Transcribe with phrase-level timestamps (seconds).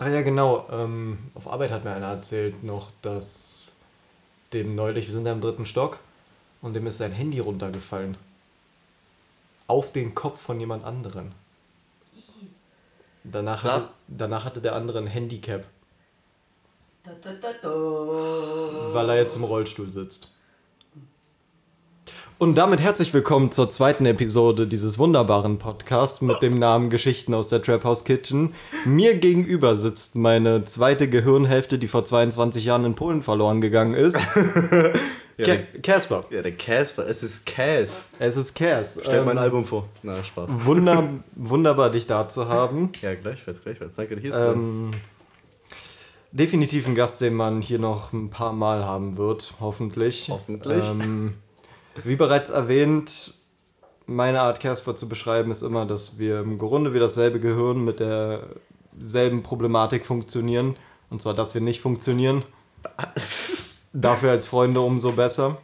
[0.00, 0.66] Ah ja, genau.
[0.70, 3.76] Ähm, auf Arbeit hat mir einer erzählt noch, dass
[4.54, 5.98] dem neulich, wir sind da im dritten Stock,
[6.62, 8.16] und dem ist sein Handy runtergefallen.
[9.66, 11.32] Auf den Kopf von jemand anderen.
[13.24, 15.66] Danach hatte, danach hatte der andere ein Handicap.
[17.04, 20.32] Weil er jetzt im Rollstuhl sitzt.
[22.40, 27.50] Und damit herzlich willkommen zur zweiten Episode dieses wunderbaren Podcasts mit dem Namen Geschichten aus
[27.50, 28.54] der Trap House Kitchen.
[28.86, 34.16] Mir gegenüber sitzt meine zweite Gehirnhälfte, die vor 22 Jahren in Polen verloren gegangen ist.
[35.82, 36.24] Casper.
[36.30, 38.06] ja, der Casper, es ist Cas.
[38.18, 38.98] Es ist Cas.
[39.02, 39.86] Stell mein Ähm, Album vor.
[40.02, 40.64] Na, Spaß.
[40.64, 42.88] Wunder, wunderbar, dich da zu haben.
[43.02, 43.96] Ja, gleichfalls, gleichfalls.
[43.96, 44.52] Danke, dir hier zu.
[44.52, 44.90] Ähm,
[46.32, 50.28] definitiv ein Gast, den man hier noch ein paar Mal haben wird, hoffentlich.
[50.30, 50.88] Hoffentlich.
[50.88, 51.34] Ähm,
[52.04, 53.34] wie bereits erwähnt,
[54.06, 58.00] meine Art Casper zu beschreiben ist immer, dass wir im Grunde wie dasselbe Gehirn mit
[58.00, 60.76] derselben Problematik funktionieren.
[61.10, 62.44] Und zwar, dass wir nicht funktionieren.
[63.92, 65.58] Dafür als Freunde umso besser.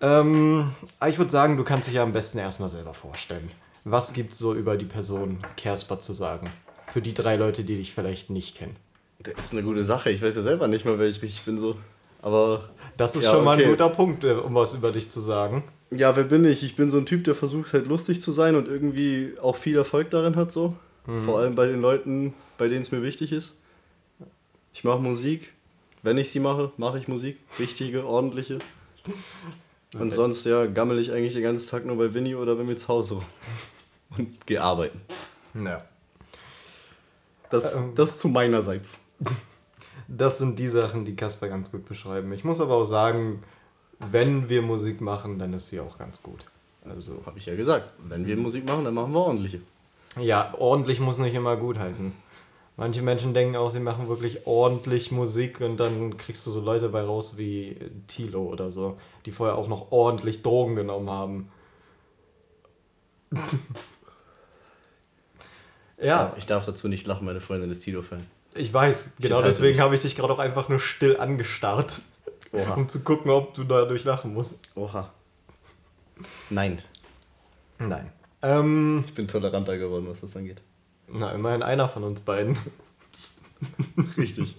[0.00, 0.72] Ähm,
[1.06, 3.50] ich würde sagen, du kannst dich ja am besten erstmal selber vorstellen.
[3.84, 6.48] Was gibt es so über die Person Casper zu sagen?
[6.86, 8.76] Für die drei Leute, die dich vielleicht nicht kennen.
[9.18, 10.10] Das ist eine gute Sache.
[10.10, 11.76] Ich weiß ja selber nicht mal, wer ich richtig bin so.
[12.22, 12.68] Aber.
[12.96, 15.62] Das ist Ja, schon mal ein guter Punkt, äh, um was über dich zu sagen.
[15.90, 16.64] Ja, wer bin ich?
[16.64, 19.76] Ich bin so ein Typ, der versucht halt lustig zu sein und irgendwie auch viel
[19.76, 20.74] Erfolg darin hat so.
[21.24, 23.56] Vor allem bei den Leuten, bei denen es mir wichtig ist.
[24.74, 25.54] Ich mache Musik.
[26.02, 27.38] Wenn ich sie mache, mache ich Musik.
[27.58, 28.58] Richtige, ordentliche.
[29.94, 30.14] Und Okay.
[30.16, 32.88] sonst, ja, gammel ich eigentlich den ganzen Tag nur bei Winnie oder bei mir zu
[32.88, 33.24] Hause rum.
[34.18, 35.00] Und gehe arbeiten.
[35.54, 35.82] Ja.
[37.48, 37.92] Das, Ähm.
[37.94, 38.98] das zu meinerseits.
[40.08, 42.32] Das sind die Sachen, die Casper ganz gut beschreiben.
[42.32, 43.42] Ich muss aber auch sagen,
[43.98, 46.46] wenn wir Musik machen, dann ist sie auch ganz gut.
[46.88, 47.90] Also, Habe ich ja gesagt.
[48.06, 49.60] Wenn wir Musik machen, dann machen wir ordentliche.
[50.18, 52.12] ja, ordentlich muss nicht immer gut heißen.
[52.78, 56.88] Manche Menschen denken auch, sie machen wirklich ordentlich Musik und dann kriegst du so Leute
[56.88, 58.96] bei raus wie Tilo oder so,
[59.26, 61.50] die vorher auch noch ordentlich Drogen genommen haben.
[66.00, 68.24] ja, Ich darf dazu nicht lachen, meine Freundin ist Tito-Fan.
[68.58, 69.10] Ich weiß.
[69.20, 72.00] Genau weiß deswegen habe ich dich gerade auch einfach nur still angestarrt,
[72.52, 72.74] Oha.
[72.74, 74.68] um zu gucken, ob du dadurch lachen musst.
[74.74, 75.12] Oha.
[76.50, 76.82] Nein.
[77.78, 78.12] Nein.
[78.42, 80.60] Ähm, Ich bin toleranter geworden, was das angeht.
[81.08, 82.58] na, immerhin einer von uns beiden.
[84.16, 84.56] Richtig.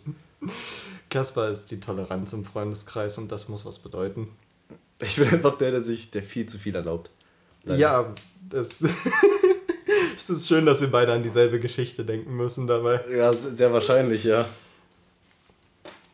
[1.09, 4.29] Kaspar ist die Toleranz im Freundeskreis und das muss was bedeuten.
[5.01, 7.09] Ich bin einfach der, der sich, der viel zu viel erlaubt.
[7.63, 7.79] Leider.
[7.79, 8.13] Ja,
[8.49, 8.83] das
[10.19, 13.01] es ist schön, dass wir beide an dieselbe Geschichte denken müssen dabei.
[13.11, 14.45] Ja, sehr wahrscheinlich, ja.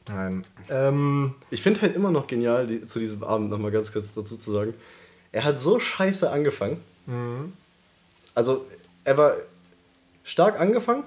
[0.07, 0.43] Nein.
[0.69, 4.37] Ähm, Ich finde halt immer noch genial, die, zu diesem Abend nochmal ganz kurz dazu
[4.37, 4.73] zu sagen.
[5.31, 6.81] Er hat so scheiße angefangen.
[8.33, 8.65] Also,
[9.03, 9.35] er war
[10.23, 11.03] stark angefangen.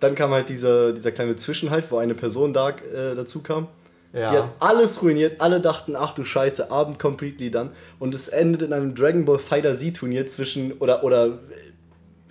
[0.00, 3.68] Dann kam halt dieser, dieser kleine Zwischenhalt, wo eine Person da, äh, dazu kam.
[4.12, 4.30] Ja.
[4.30, 5.40] Die hat alles ruiniert.
[5.40, 7.70] Alle dachten, ach du Scheiße, Abend completely dann.
[7.98, 11.38] Und es endet in einem Dragon Ball Fighter Z Turnier zwischen, oder, oder,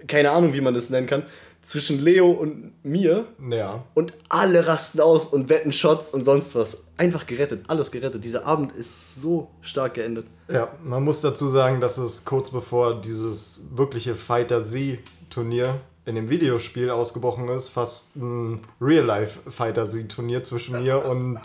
[0.08, 1.24] keine Ahnung, wie man das nennen kann,
[1.66, 3.26] zwischen Leo und mir.
[3.50, 3.84] ja.
[3.96, 6.84] Und alle rasten aus und wetten Shots und sonst was.
[6.98, 8.24] Einfach gerettet, alles gerettet.
[8.24, 10.28] Dieser Abend ist so stark geendet.
[10.48, 16.30] Ja, man muss dazu sagen, dass es kurz bevor dieses wirkliche Fighter Z-Turnier in dem
[16.30, 21.40] Videospiel ausgebrochen ist, fast ein Real-Life Fighter Z-Turnier zwischen mir und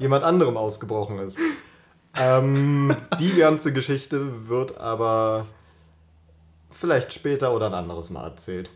[0.00, 1.38] jemand anderem ausgebrochen ist.
[2.16, 5.46] Ähm, die ganze Geschichte wird aber
[6.80, 8.70] vielleicht später oder ein anderes Mal erzählt.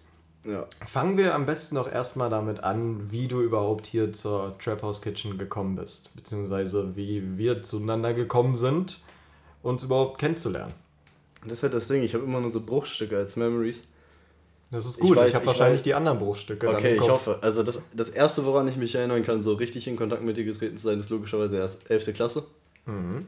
[0.45, 0.67] Ja.
[0.87, 5.01] Fangen wir am besten doch erstmal damit an, wie du überhaupt hier zur Trap House
[5.01, 9.01] Kitchen gekommen bist, beziehungsweise wie wir zueinander gekommen sind,
[9.63, 10.75] uns überhaupt kennenzulernen.
[11.45, 13.83] Das ist halt das Ding, ich habe immer nur so Bruchstücke als Memories.
[14.71, 15.85] Das ist Ich gut, ich, weiß, habe ich wahrscheinlich weiß.
[15.85, 17.39] die anderen Bruchstücke dann Okay, ich hoffe.
[17.41, 20.45] Also das, das erste, woran ich mich erinnern kann, so richtig in Kontakt mit dir
[20.45, 22.13] getreten zu sein, ist logischerweise erst 11.
[22.15, 22.45] Klasse.
[22.87, 23.27] Mhm.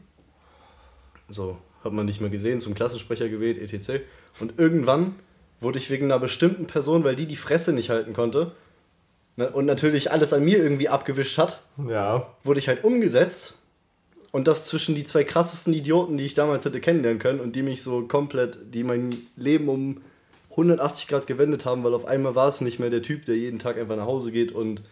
[1.28, 4.02] So, hat man dich mal gesehen, zum Klassensprecher gewählt, etc.
[4.40, 5.17] Und irgendwann
[5.61, 8.52] wurde ich wegen einer bestimmten Person, weil die die Fresse nicht halten konnte
[9.37, 13.55] ne, und natürlich alles an mir irgendwie abgewischt hat, Ja, wurde ich halt umgesetzt.
[14.32, 17.62] Und das zwischen die zwei krassesten Idioten, die ich damals hätte kennenlernen können und die
[17.62, 20.02] mich so komplett, die mein Leben um
[20.50, 23.58] 180 Grad gewendet haben, weil auf einmal war es nicht mehr der Typ, der jeden
[23.58, 24.82] Tag einfach nach Hause geht und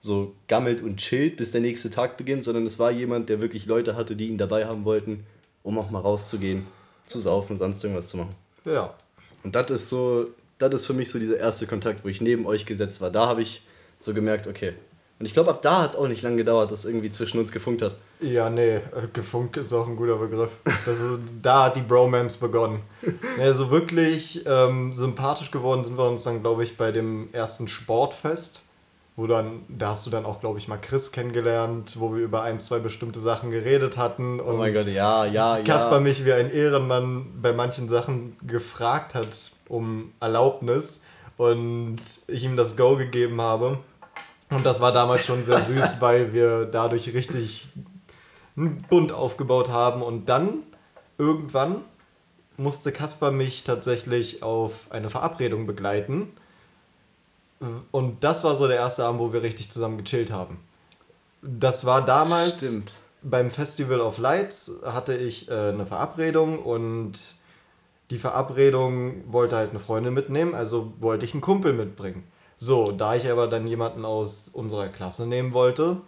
[0.00, 3.66] so gammelt und chillt, bis der nächste Tag beginnt, sondern es war jemand, der wirklich
[3.66, 5.24] Leute hatte, die ihn dabei haben wollten,
[5.64, 6.66] um auch mal rauszugehen,
[7.06, 8.34] zu saufen, sonst irgendwas zu machen.
[8.64, 8.94] ja.
[9.42, 12.46] Und das ist so, das ist für mich so dieser erste Kontakt, wo ich neben
[12.46, 13.10] euch gesetzt war.
[13.10, 13.62] Da habe ich
[13.98, 14.72] so gemerkt, okay.
[15.18, 17.52] Und ich glaube, ab da hat es auch nicht lange gedauert, dass irgendwie zwischen uns
[17.52, 17.96] gefunkt hat.
[18.20, 18.80] Ja, nee, äh,
[19.12, 20.52] gefunkt ist auch ein guter Begriff.
[20.86, 22.80] Das ist, da hat die Bromance begonnen.
[23.38, 27.68] Nee, so wirklich ähm, sympathisch geworden sind wir uns dann, glaube ich, bei dem ersten
[27.68, 28.62] Sportfest.
[29.16, 32.42] Wo dann, da hast du dann auch, glaube ich, mal Chris kennengelernt, wo wir über
[32.42, 34.40] ein, zwei bestimmte Sachen geredet hatten.
[34.40, 35.64] Und Oh mein Gott, ja, ja, ja.
[35.64, 41.02] Kaspar mich wie ein Ehrenmann bei manchen Sachen gefragt hat um Erlaubnis
[41.36, 41.96] und
[42.26, 43.78] ich ihm das Go gegeben habe.
[44.50, 47.68] Und das war damals schon sehr süß, weil wir dadurch richtig
[48.56, 50.02] einen Bund aufgebaut haben.
[50.02, 50.64] Und dann
[51.18, 51.82] irgendwann
[52.56, 56.32] musste Kaspar mich tatsächlich auf eine Verabredung begleiten.
[57.90, 60.58] Und das war so der erste Abend, wo wir richtig zusammen gechillt haben.
[61.42, 62.92] Das war damals Stimmt.
[63.22, 67.18] beim Festival of Lights hatte ich äh, eine Verabredung und
[68.10, 72.24] die Verabredung wollte halt eine Freundin mitnehmen, also wollte ich einen Kumpel mitbringen.
[72.56, 75.98] So, da ich aber dann jemanden aus unserer Klasse nehmen wollte,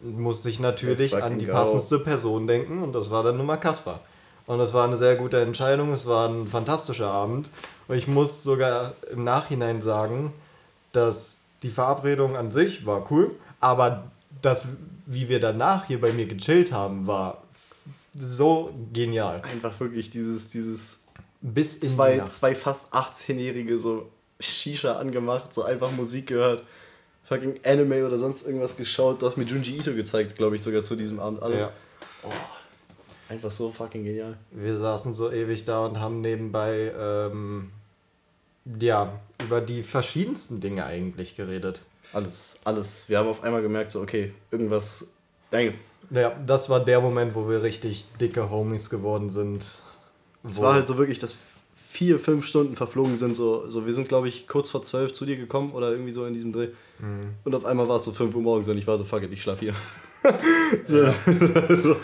[0.00, 4.00] musste ich natürlich an die passendste Person denken und das war dann nun mal Kaspar.
[4.46, 7.50] Und das war eine sehr gute Entscheidung, es war ein fantastischer Abend.
[7.88, 10.32] Und ich muss sogar im Nachhinein sagen,
[10.96, 14.10] dass die Verabredung an sich war cool, aber
[14.42, 14.68] das,
[15.06, 17.42] wie wir danach hier bei mir gechillt haben, war
[18.14, 19.42] so genial.
[19.42, 21.00] Einfach wirklich dieses, dieses
[21.40, 24.10] Bis in zwei, zwei fast 18-Jährige so
[24.40, 26.64] Shisha angemacht, so einfach Musik gehört,
[27.24, 29.20] fucking Anime oder sonst irgendwas geschaut.
[29.20, 31.42] Du hast mir Junji Ito gezeigt, glaube ich, sogar zu diesem Abend.
[31.42, 31.62] Alles.
[31.62, 31.72] Ja.
[33.28, 34.36] Einfach so fucking genial.
[34.50, 37.70] Wir saßen so ewig da und haben nebenbei ähm,
[38.80, 41.82] ja, über die verschiedensten Dinge eigentlich geredet.
[42.12, 43.08] Alles, alles.
[43.08, 45.08] Wir haben auf einmal gemerkt, so, okay, irgendwas.
[45.50, 45.74] Dang.
[46.10, 49.82] Ja, das war der Moment, wo wir richtig dicke Homies geworden sind.
[50.48, 51.36] Es war halt so wirklich, dass
[51.96, 53.34] vier, fünf Stunden verflogen sind.
[53.34, 56.26] So, so wir sind, glaube ich, kurz vor zwölf zu dir gekommen oder irgendwie so
[56.26, 56.68] in diesem Dreh.
[56.98, 57.34] Mhm.
[57.44, 59.32] Und auf einmal war es so 5 Uhr morgens und ich war so, fuck it,
[59.32, 59.74] ich schlaf hier.
[60.86, 61.06] so,
[61.82, 61.96] so,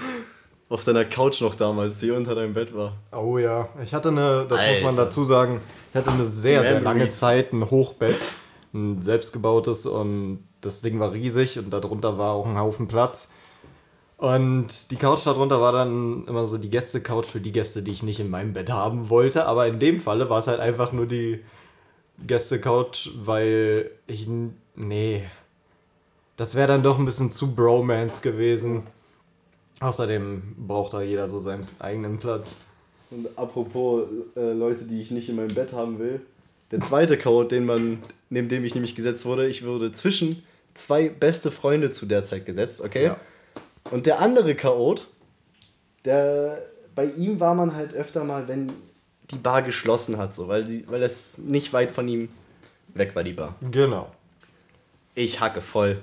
[0.68, 2.96] auf deiner Couch noch damals, die unter deinem Bett war.
[3.12, 5.04] Oh ja, ich hatte eine, das muss man Alter.
[5.04, 5.60] dazu sagen,
[5.92, 7.06] ich hatte eine sehr, sehr lange.
[7.08, 8.16] Zeit ein Hochbett,
[8.72, 13.30] ein selbstgebautes und das Ding war riesig und darunter war auch ein Haufen Platz.
[14.16, 18.02] Und die Couch darunter war dann immer so die Gäste-Couch für die Gäste, die ich
[18.02, 19.44] nicht in meinem Bett haben wollte.
[19.46, 21.44] Aber in dem Falle war es halt einfach nur die
[22.26, 24.26] Gäste-Couch, weil ich.
[24.74, 25.24] Nee.
[26.36, 28.84] Das wäre dann doch ein bisschen zu Bromance gewesen.
[29.80, 32.60] Außerdem braucht da jeder so seinen eigenen Platz.
[33.12, 36.22] Und apropos äh, Leute, die ich nicht in meinem Bett haben will.
[36.70, 37.98] Der zweite Code, den man,
[38.30, 40.42] neben dem ich nämlich gesetzt wurde, ich wurde zwischen
[40.72, 43.04] zwei beste Freunde zu der Zeit gesetzt, okay?
[43.04, 43.16] Ja.
[43.90, 45.08] Und der andere Chaot,
[46.06, 46.62] der
[46.94, 48.72] bei ihm war man halt öfter mal, wenn
[49.30, 52.30] die Bar geschlossen hat, so, weil, die, weil das nicht weit von ihm
[52.94, 53.56] weg war, die Bar.
[53.70, 54.10] Genau.
[55.14, 56.00] Ich hacke voll.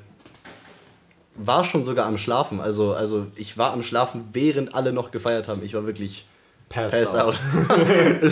[1.36, 2.60] War schon sogar am Schlafen.
[2.60, 5.64] Also, also ich war am Schlafen, während alle noch gefeiert haben.
[5.64, 6.26] Ich war wirklich
[6.70, 7.36] Passed pass out.
[7.36, 8.32] out.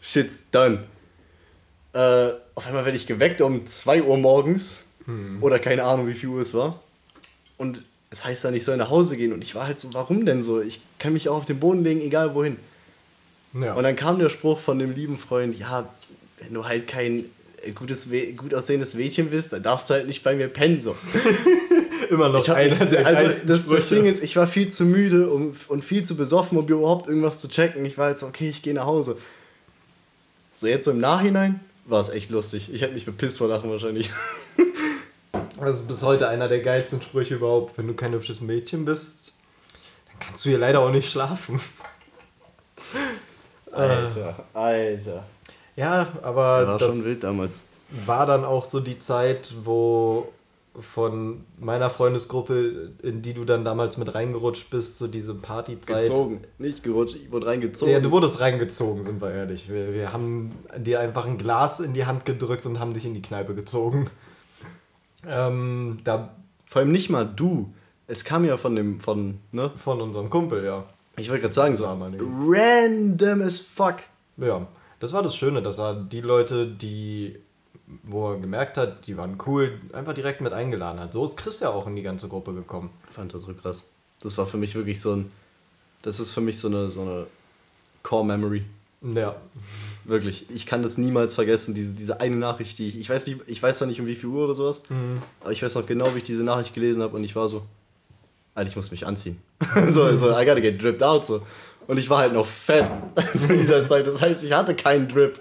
[0.00, 0.84] Shit's done.
[1.92, 4.84] Äh, auf einmal werde ich geweckt um 2 Uhr morgens.
[5.40, 6.80] Oder keine Ahnung, wie viel Uhr es war.
[7.56, 9.32] Und es heißt dann, ich soll nach Hause gehen.
[9.32, 10.60] Und ich war halt so, warum denn so?
[10.60, 12.56] Ich kann mich auch auf den Boden legen, egal wohin.
[13.52, 13.74] Ja.
[13.74, 15.88] Und dann kam der Spruch von dem lieben Freund, ja,
[16.38, 17.24] wenn du halt kein
[17.74, 20.80] gutes, gut aussehendes Mädchen bist, dann darfst du halt nicht bei mir pennen.
[20.80, 20.94] So.
[22.10, 23.88] immer noch eines der also das, das.
[23.88, 27.38] Ding ist, ich war viel zu müde um, und viel zu besoffen, um überhaupt irgendwas
[27.38, 27.84] zu checken.
[27.84, 29.16] Ich war jetzt okay, ich gehe nach Hause.
[30.52, 32.72] So jetzt so im Nachhinein war es echt lustig.
[32.72, 34.10] Ich hätte mich bepisst vor Lachen wahrscheinlich.
[35.60, 37.78] Das ist bis heute einer der geilsten Sprüche überhaupt.
[37.78, 39.32] Wenn du kein hübsches Mädchen bist,
[40.08, 41.60] dann kannst du hier leider auch nicht schlafen.
[43.70, 45.24] Alter, Alter.
[45.76, 47.60] Ja, aber War das schon wild damals.
[47.90, 50.32] war dann auch so die Zeit, wo
[50.80, 56.02] von meiner Freundesgruppe, in die du dann damals mit reingerutscht bist, so diese Partyzeit.
[56.02, 56.40] Gezogen.
[56.58, 57.92] Nicht gerutscht, ich wurde reingezogen.
[57.92, 59.68] Ja, du wurdest reingezogen, sind wir ehrlich.
[59.68, 63.12] Wir, wir haben dir einfach ein Glas in die Hand gedrückt und haben dich in
[63.12, 64.10] die Kneipe gezogen.
[65.26, 66.36] Ähm, da
[66.66, 67.72] Vor allem nicht mal du.
[68.06, 69.70] Es kam ja von dem, von, ne?
[69.76, 70.84] von unserem Kumpel, ja.
[71.16, 73.96] Ich wollte gerade sagen, so random as fuck.
[74.38, 74.66] Ja,
[74.98, 77.36] das war das Schöne, dass er die Leute, die,
[78.02, 81.12] wo er gemerkt hat, die waren cool, einfach direkt mit eingeladen hat.
[81.12, 82.90] So ist Chris ja auch in die ganze Gruppe gekommen.
[83.10, 83.82] fand das so krass.
[84.20, 85.32] Das war für mich wirklich so ein.
[86.02, 87.26] Das ist für mich so eine, so eine
[88.02, 88.64] Core Memory.
[89.02, 89.36] Ja,
[90.04, 90.46] Wirklich.
[90.50, 91.74] Ich kann das niemals vergessen.
[91.74, 92.98] Diese, diese eine Nachricht, die ich.
[92.98, 94.82] Ich weiß, nicht, ich weiß zwar nicht um wie viel Uhr oder sowas,
[95.40, 97.62] aber ich weiß noch genau, wie ich diese Nachricht gelesen habe und ich war so.
[98.54, 99.40] Alter, ich muss mich anziehen.
[99.90, 101.24] so, so, I gotta get dripped out.
[101.24, 101.42] So.
[101.86, 102.86] Und ich war halt noch fett
[103.32, 104.06] zu dieser Zeit.
[104.06, 105.40] Das heißt, ich hatte keinen Drip.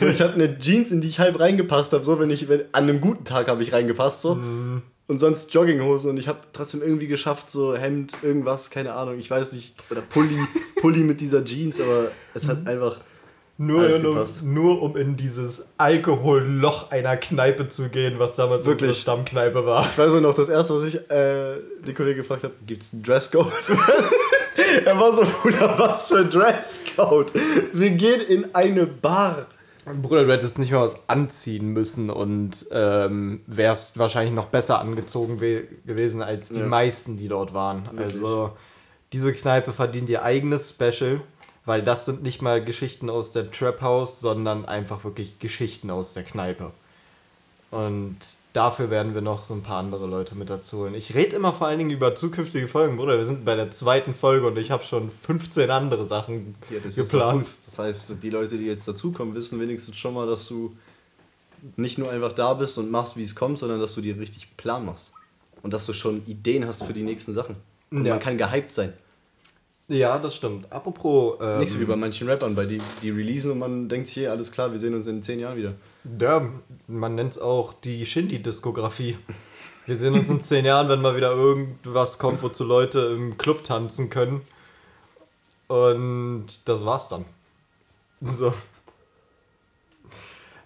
[0.00, 2.04] So, ich hatte eine Jeans, in die ich halb reingepasst habe.
[2.04, 4.22] So, wenn ich, wenn, an einem guten Tag habe ich reingepasst.
[4.22, 4.32] So.
[4.32, 6.10] Und sonst Jogginghosen.
[6.10, 9.74] Und ich habe trotzdem irgendwie geschafft, so Hemd, irgendwas, keine Ahnung, ich weiß nicht.
[9.90, 10.38] Oder Pulli,
[10.80, 11.78] Pulli mit dieser Jeans.
[11.80, 12.96] Aber es hat einfach
[13.58, 18.88] Nur, Alles nur, um in dieses Alkoholloch einer Kneipe zu gehen, was damals Wirklich?
[18.88, 19.86] unsere Stammkneipe war.
[19.90, 21.56] Ich weiß nur noch, das erste, was ich äh,
[21.86, 23.52] die Kollegen gefragt habe, gibt's einen Dresscode?
[24.86, 27.32] er war so, Bruder, was für ein Dresscode?
[27.72, 29.46] Wir gehen in eine Bar.
[30.02, 35.40] Bruder, du hättest nicht mal was anziehen müssen und ähm, wärst wahrscheinlich noch besser angezogen
[35.40, 36.66] we gewesen als die Ja.
[36.66, 37.84] meisten, die dort waren.
[37.92, 38.06] Wirklich.
[38.16, 38.50] Also,
[39.12, 41.20] diese Kneipe verdient ihr eigenes Special,
[41.64, 46.14] weil das sind nicht mal Geschichten aus der Trap House, sondern einfach wirklich Geschichten aus
[46.14, 46.72] der Kneipe.
[47.70, 48.16] Und
[48.56, 50.94] dafür werden wir noch so ein paar andere Leute mit dazu holen.
[50.94, 53.18] Ich rede immer vor allen Dingen über zukünftige Folgen, Bruder.
[53.18, 56.96] Wir sind bei der zweiten Folge und ich habe schon 15 andere Sachen Ja, das
[56.96, 57.48] geplant.
[57.66, 60.74] Das heißt, die Leute, die jetzt dazukommen, wissen wenigstens schon mal, dass du
[61.76, 64.56] nicht nur einfach da bist und machst, wie es kommt, sondern dass du dir richtig
[64.56, 65.12] Plan machst.
[65.62, 67.56] Und dass du schon Ideen hast für die nächsten Sachen.
[67.90, 68.12] Und Ja.
[68.14, 68.92] man kann gehypt sein.
[69.88, 70.70] Ja, das stimmt.
[70.72, 71.38] Apropos.
[71.40, 74.28] Ähm, Nicht so wie bei manchen Rappern, weil die, die releasen und man denkt sich,
[74.28, 75.74] alles klar, wir sehen uns in zehn Jahren wieder.
[76.20, 76.48] Ja,
[76.88, 79.16] man nennt es auch die Shindy-Diskografie.
[79.86, 83.62] Wir sehen uns in zehn Jahren, wenn mal wieder irgendwas kommt, wozu Leute im Club
[83.62, 84.40] tanzen können.
[85.68, 87.24] Und das war's dann.
[88.20, 88.52] So.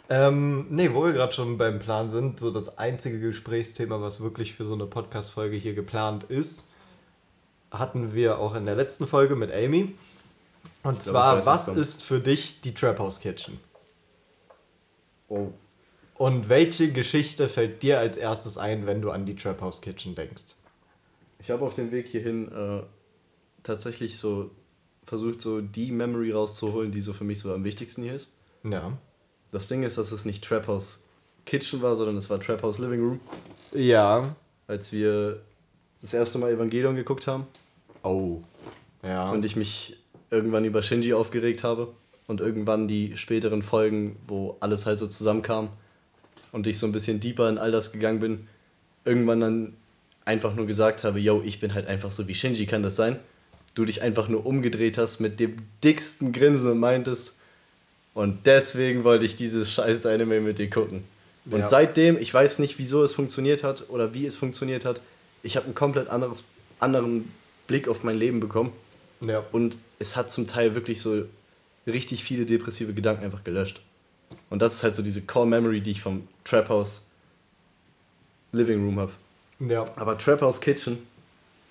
[0.08, 4.54] Ähm, nee, wo wir gerade schon beim Plan sind, so das einzige Gesprächsthema, was wirklich
[4.54, 6.69] für so eine Podcast-Folge hier geplant ist,
[7.70, 9.94] hatten wir auch in der letzten Folge mit Amy.
[10.82, 13.58] Und Ich glaube, zwar, weiß, was ist für dich die Trap House Kitchen?
[15.28, 15.48] Oh.
[16.14, 20.14] Und welche Geschichte fällt dir als erstes ein, wenn du an die Trap House Kitchen
[20.14, 20.54] denkst?
[21.38, 22.82] Ich habe auf dem Weg hierhin äh,
[23.62, 24.50] tatsächlich so
[25.06, 28.32] versucht, so die Memory rauszuholen, die so für mich so am wichtigsten hier ist.
[28.64, 28.92] Ja.
[29.50, 31.04] Das Ding ist, dass es nicht Trap House
[31.46, 33.20] Kitchen war, sondern es war Trap House Living Room,
[33.72, 34.36] Ja.
[34.66, 35.40] als wir
[36.02, 37.46] das erste Mal Evangelion geguckt haben
[38.02, 38.38] Oh.
[39.02, 39.30] Ja.
[39.30, 39.96] und ich mich
[40.30, 41.88] irgendwann über Shinji aufgeregt habe
[42.26, 45.68] und irgendwann die späteren Folgen, wo alles halt so zusammenkam
[46.52, 48.46] und ich so ein bisschen deeper in all das gegangen bin,
[49.04, 49.74] irgendwann dann
[50.24, 53.18] einfach nur gesagt habe, yo, ich bin halt einfach so wie Shinji, kann das sein?
[53.74, 57.36] Du dich einfach nur umgedreht hast mit dem dicksten Grinsen und meintest,
[58.12, 61.04] und deswegen wollte ich dieses scheiß Anime mit dir gucken.
[61.46, 61.66] Und Ja.
[61.66, 65.00] seitdem, ich weiß nicht, wieso es funktioniert hat oder wie es funktioniert hat,
[65.42, 66.44] ich habe einen komplett anderes,
[66.78, 67.32] anderen
[67.66, 68.72] Blick auf mein Leben bekommen.
[69.20, 69.44] ja.
[69.52, 71.24] Und es hat zum Teil wirklich so
[71.86, 73.80] richtig viele depressive Gedanken einfach gelöscht.
[74.48, 77.02] Und das ist halt so diese Core Memory, die ich vom Trap House
[78.52, 79.12] Living Room habe.
[79.60, 79.84] Ja.
[79.96, 81.06] Aber Trap House Kitchen,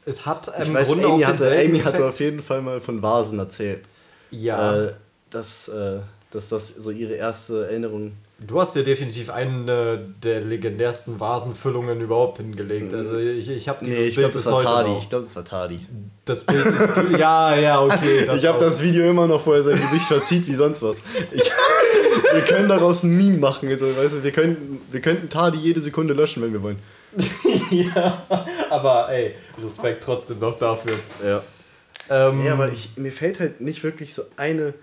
[0.06, 3.02] Es hat ich im weiß, Grunde Amy hatte, Amy hatte auf jeden Fall mal von
[3.02, 3.86] Vasen erzählt.
[4.32, 4.86] Ja.
[4.86, 4.94] Äh,
[5.30, 6.00] dass, äh,
[6.32, 8.14] dass das so ihre erste Erinnerung
[8.48, 12.94] Du hast dir definitiv eine der legendärsten Vasenfüllungen überhaupt hingelegt.
[12.94, 14.98] Also ich, ich habe dieses Nee, ich Bild glaube, das war Tadi.
[14.98, 15.86] Ich glaube, das war Tadi.
[16.24, 16.66] Das Bild.
[17.18, 18.30] ja, ja, okay.
[18.36, 21.02] ich habe das Video immer noch, wo er sein Gesicht verzieht wie sonst was.
[21.32, 21.44] Ich,
[22.34, 23.68] wir können daraus ein Meme machen.
[23.68, 26.80] Also, weißt du, wir, könnten, wir könnten Tadi jede Sekunde löschen, wenn wir wollen.
[27.72, 28.26] ja,
[28.70, 30.94] aber ey, Respekt trotzdem noch dafür.
[31.26, 31.44] Ja.
[32.10, 34.74] Ähm, Ja, aber ich, mir fällt halt nicht wirklich so eine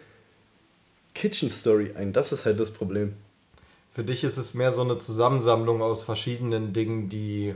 [1.14, 2.12] Kitchen Story ein.
[2.12, 3.14] Das ist halt das Problem.
[3.96, 7.54] Für dich ist es mehr so eine Zusammensammlung aus verschiedenen Dingen, die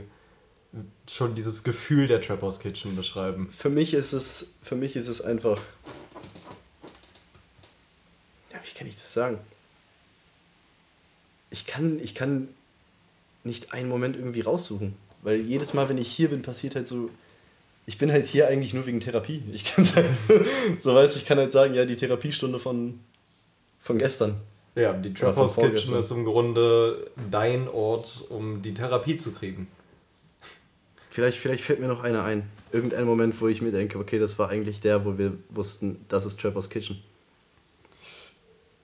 [1.07, 3.53] schon dieses Gefühl der Trap House Kitchen beschreiben.
[3.55, 5.61] Für mich ist es, für mich ist es einfach.
[8.51, 9.37] Ja, wie kann ich das sagen?
[11.51, 12.47] Ich kann, ich kann
[13.43, 14.95] nicht einen Moment irgendwie raussuchen.
[15.21, 17.11] Weil jedes Mal, wenn ich hier bin, passiert halt so.
[17.85, 19.43] Ich bin halt hier eigentlich nur wegen Therapie.
[19.53, 20.17] Ich kann sagen,
[20.79, 22.99] so weiß ich kann halt sagen, ja, die Therapiestunde von,
[23.83, 24.41] von gestern.
[24.75, 29.17] Ja, die Oder Trap von House Kitchen ist im Grunde dein Ort, um die Therapie
[29.17, 29.67] zu kriegen.
[31.09, 32.49] Vielleicht, vielleicht fällt mir noch einer ein.
[32.71, 36.25] Irgendein Moment, wo ich mir denke, okay, das war eigentlich der, wo wir wussten, das
[36.25, 37.03] ist Trappers Kitchen.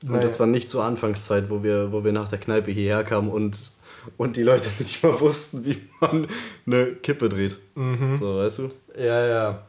[0.04, 0.24] Und Naja.
[0.24, 3.58] das war nicht zur Anfangszeit, wo wir, wo wir nach der Kneipe hierher kamen und,
[4.18, 6.28] und die Leute nicht mal wussten, wie man
[6.66, 7.58] eine Kippe dreht.
[7.76, 8.72] So, weißt du?
[8.98, 9.67] Ja, ja.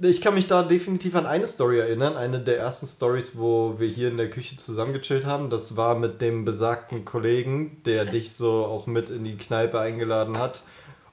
[0.00, 2.16] Ich kann mich da definitiv an eine Story erinnern.
[2.16, 5.50] Eine der ersten Stories, wo wir hier in der Küche zusammengechillt haben.
[5.50, 10.38] Das war mit dem besagten Kollegen, der dich so auch mit in die Kneipe eingeladen
[10.38, 10.62] hat.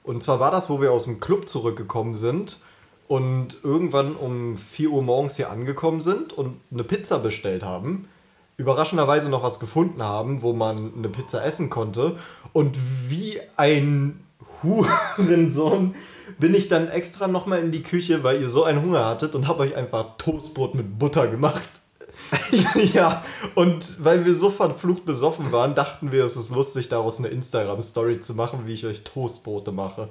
[0.04, 2.60] Und zwar war das, wo wir aus dem Club zurückgekommen sind
[3.08, 8.08] und irgendwann um 4 Uhr morgens hier angekommen sind und eine Pizza bestellt haben.
[8.56, 12.18] Überraschenderweise noch was gefunden haben, wo man eine Pizza essen konnte.
[12.52, 12.78] Und
[13.08, 14.20] wie ein
[14.62, 15.96] Hurensohn
[16.38, 19.46] bin ich dann extra nochmal in die Küche, weil ihr so einen Hunger hattet und
[19.48, 21.68] habe euch einfach Toastbrot mit Butter gemacht.
[22.94, 23.22] ja,
[23.54, 28.20] und weil wir so verflucht besoffen waren, dachten wir, es ist lustig, daraus eine Instagram-Story
[28.20, 30.08] zu machen, wie ich euch Toastbrote mache.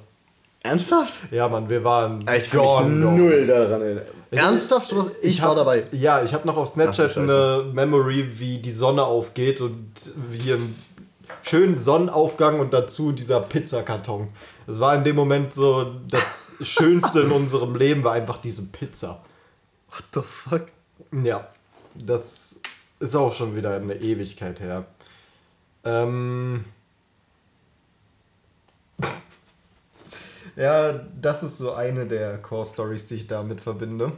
[0.62, 1.20] Ernsthaft?
[1.30, 3.16] Ja, Mann, wir waren Ich kann mich gone.
[3.16, 4.04] null daran erinnern.
[4.30, 4.96] Ernsthaft?
[4.96, 5.06] Was?
[5.22, 5.84] Ich, war hab- dabei.
[5.92, 9.92] Ja, ich habe noch auf Ach Snapchat du eine Memory, wie die Sonne aufgeht und
[10.30, 10.74] wie ein
[11.42, 14.28] schönen Sonnenaufgang und dazu dieser Pizzakarton.
[14.66, 19.24] Es war in dem Moment so, das Schönste in unserem Leben war einfach diese Pizza.
[19.90, 20.66] What the fuck?
[21.24, 21.48] Ja,
[21.94, 22.60] das
[22.98, 24.86] ist auch schon wieder eine Ewigkeit her.
[25.84, 26.64] Ähm
[30.56, 34.12] ja, das ist so eine der Core-Stories, die ich damit verbinde.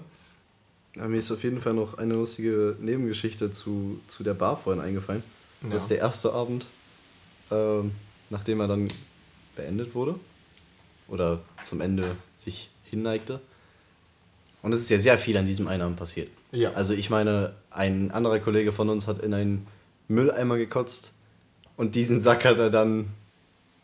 [0.97, 4.83] Ja, mir ist auf jeden Fall noch eine lustige Nebengeschichte zu, zu der Bar vorhin
[4.83, 5.23] eingefallen.
[5.63, 5.71] Ja.
[5.71, 6.67] Das ist der erste Abend,
[7.51, 7.93] ähm,
[8.31, 8.89] nachdem er dann
[9.55, 10.15] beendet wurde.
[11.09, 12.05] Oder zum Ende
[12.37, 13.41] sich hinneigte.
[14.63, 16.29] Und es ist ja sehr viel an diesem einen Abend passiert.
[16.53, 16.73] Ja.
[16.73, 19.67] Also ich meine, ein anderer Kollege von uns hat in einen
[20.09, 21.13] Mülleimer gekotzt
[21.77, 23.09] und diesen Sack hat er dann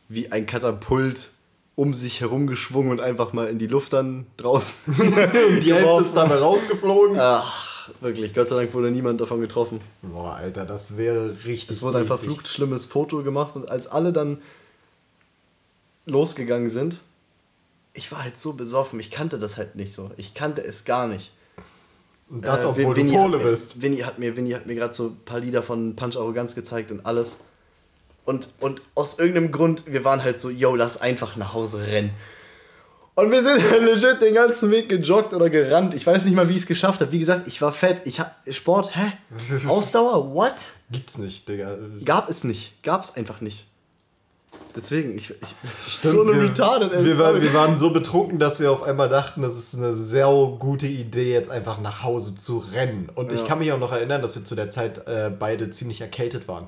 [0.08, 1.28] wie ein Katapult
[1.76, 4.94] um sich herum geschwungen und einfach mal in die Luft dann draußen.
[5.64, 7.18] Die Hälfte ist dabei rausgeflogen.
[7.18, 9.80] Ach, wirklich, Gott sei Dank wurde niemand davon getroffen.
[10.02, 11.76] Boah, Alter, das wäre richtig.
[11.76, 14.38] Es wurde ein verflucht schlimmes Foto gemacht und als alle dann
[16.06, 17.00] losgegangen sind,
[17.94, 20.10] ich war halt so besoffen, ich kannte das halt nicht so.
[20.16, 21.32] Ich kannte es gar nicht.
[22.28, 23.80] Und das, Äh, obwohl Vinny du Pole mir, bist.
[23.80, 26.90] Vinny hat mir, Vinny hat mir gerade so ein paar Lieder von Punch Arroganz gezeigt
[26.90, 27.38] und alles.
[28.24, 32.10] Und, und aus irgendeinem Grund, wir waren halt so, yo, lass einfach nach Hause rennen.
[33.14, 35.94] Und wir sind halt legit den ganzen Weg gejoggt oder gerannt.
[35.94, 37.12] Ich weiß nicht mal, wie ich es geschafft habe.
[37.12, 38.02] Wie gesagt, ich war fett.
[38.06, 39.12] Ich hab Sport, hä?
[39.68, 40.54] Ausdauer, what?
[40.90, 41.78] Gibt's nicht, Digga.
[42.04, 42.82] Gab es nicht.
[42.82, 43.66] Gab es einfach nicht.
[44.76, 45.30] Deswegen, ich.
[45.30, 45.36] ich
[45.98, 49.08] Stimmt, so eine wir, retarded wir, war, wir waren so betrunken, dass wir auf einmal
[49.08, 50.26] dachten, das ist eine sehr
[50.58, 53.08] gute Idee, jetzt einfach nach Hause zu rennen.
[53.14, 53.46] Und ich Ja.
[53.46, 56.66] kann mich auch noch erinnern, dass wir zu der Zeit äh, beide ziemlich erkältet waren.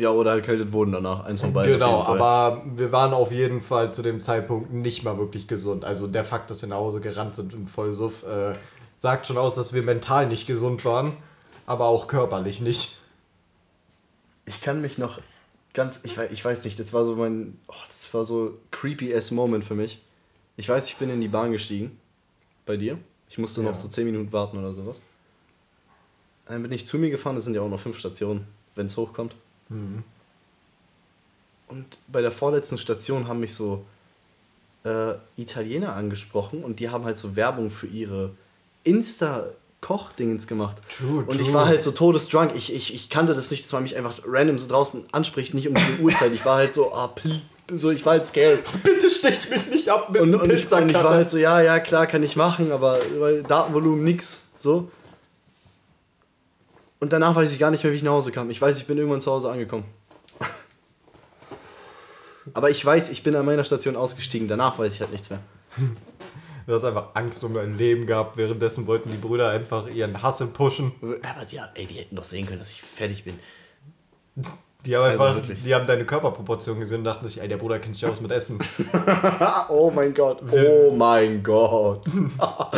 [0.00, 1.24] Ja, oder erkältet wurden danach.
[1.24, 1.72] Eins von beiden.
[1.72, 5.84] genau, aber wir waren auf jeden Fall zu dem Zeitpunkt nicht mal wirklich gesund.
[5.84, 8.54] Also der Fakt, dass wir nach Hause gerannt sind im Vollsuff, äh,
[8.96, 11.14] sagt schon aus, dass wir mental nicht gesund waren,
[11.66, 12.98] aber auch körperlich nicht.
[14.46, 15.18] Ich kann mich noch
[15.74, 19.14] ganz, ich weiß, ich weiß nicht, das war so mein, oh, das war so creepy
[19.14, 20.00] ass Moment für mich.
[20.56, 21.98] Ich weiß, ich bin in die Bahn gestiegen.
[22.66, 22.98] Bei dir.
[23.30, 23.76] Ich musste noch Ja.
[23.76, 25.00] so 10 Minuten warten oder sowas.
[26.46, 28.96] Dann bin ich zu mir gefahren, das sind ja auch noch fünf Stationen, wenn es
[28.96, 29.34] hochkommt.
[31.68, 33.84] Und bei der vorletzten Station haben mich so
[34.84, 38.30] äh, Italiener angesprochen und die haben halt so Werbung für ihre
[39.80, 40.76] Insta-Koch-Dingens gemacht.
[40.96, 42.52] True, und ich war halt so todesdrunk.
[42.54, 45.68] Ich, ich, ich kannte das nicht, dass man mich einfach random so draußen anspricht, nicht
[45.68, 46.32] um diese Uhrzeit.
[46.32, 47.14] Ich war halt so, ah,
[47.74, 48.60] so, ich war halt scared.
[48.82, 51.60] Bitte stech mich nicht ab mit Und, und, ich, und ich war halt so, ja,
[51.60, 54.42] ja, klar, kann ich machen, aber weil Datenvolumen nix.
[54.56, 54.90] So.
[57.00, 58.50] Und danach weiß ich gar nicht mehr, wie ich nach Hause kam.
[58.50, 59.84] Ich weiß, ich bin irgendwann zu Hause angekommen.
[62.54, 64.48] Aber ich weiß, ich bin an meiner Station ausgestiegen.
[64.48, 65.38] Danach weiß ich halt nichts mehr.
[66.68, 68.36] Du hast einfach Angst um dein Leben gehabt.
[68.36, 70.92] Währenddessen wollten die Brüder einfach ihren Hass pushen.
[71.00, 73.38] Aber die, ey, die hätten doch sehen können, dass ich fertig bin.
[74.84, 75.62] Die haben Also einfach, wirklich.
[75.62, 78.30] die haben deine Körperproportionen gesehen und dachten sich, ey, der Bruder kennt sich aus mit
[78.32, 78.58] Essen.
[79.70, 80.42] Oh mein Gott.
[80.52, 82.04] Oh mein Gott.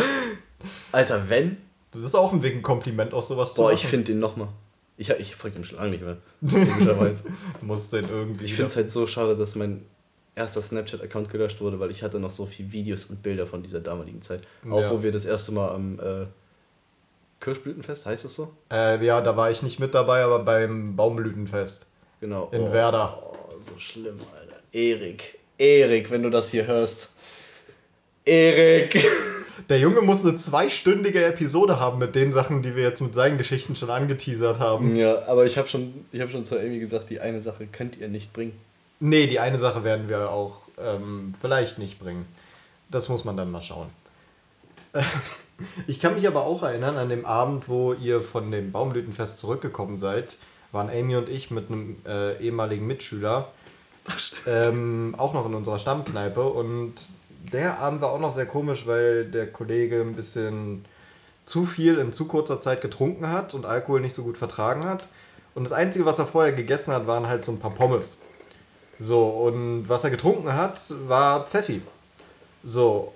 [0.93, 1.57] Alter, wenn?
[1.91, 4.47] Das ist auch ein Weg, ein Kompliment aus sowas Boah, zu ich finde den nochmal.
[4.95, 6.15] Ich, ich folge dem schon lange nicht mehr.
[6.49, 7.23] Komischerweise.
[7.59, 8.45] Du musst den irgendwie.
[8.45, 9.85] Ich finde es halt so schade, dass mein
[10.35, 13.79] erster Snapchat-Account gelöscht wurde, weil ich hatte noch so viele Videos und Bilder von dieser
[13.79, 14.41] damaligen Zeit.
[14.69, 14.91] Auch Ja.
[14.91, 16.25] wo wir das erste Mal am äh,
[17.39, 18.53] Kirschblütenfest, heißt es so?
[18.71, 21.87] äh, ja, da war ich nicht mit dabei, aber beim Baumblütenfest.
[22.19, 22.49] Genau.
[22.51, 23.21] In oh, Werder.
[23.23, 24.59] Oh, so schlimm, Alter.
[24.71, 25.39] Erik.
[25.57, 27.11] Erik, wenn du das hier hörst.
[28.25, 29.03] Erik.
[29.69, 33.37] Der Junge muss eine zweistündige Episode haben mit den Sachen, die wir jetzt mit seinen
[33.37, 34.95] Geschichten schon angeteasert haben.
[34.95, 37.97] Ja, aber ich habe schon, ich hab schon zu Amy gesagt, die eine Sache könnt
[37.97, 38.53] ihr nicht bringen.
[39.03, 42.27] Nee, die eine Sache werden wir auch ähm, vielleicht nicht bringen.
[42.91, 43.89] Das muss man dann mal schauen.
[45.85, 49.99] Ich kann mich aber auch erinnern, an dem Abend, wo ihr von dem Baumblütenfest zurückgekommen
[49.99, 50.37] seid,
[50.71, 53.49] waren Amy und ich mit einem äh, ehemaligen Mitschüler
[54.47, 56.95] ähm, auch noch in unserer Stammkneipe und
[57.53, 60.83] der Abend war auch noch sehr komisch, weil der Kollege ein bisschen
[61.45, 65.03] zu viel in zu kurzer Zeit getrunken hat und Alkohol nicht so gut vertragen hat.
[65.53, 68.17] Und das Einzige, was er vorher gegessen hat, waren halt so ein paar Pommes.
[69.01, 71.81] So, und was er getrunken hat, war Pfeffi.
[72.63, 73.13] So.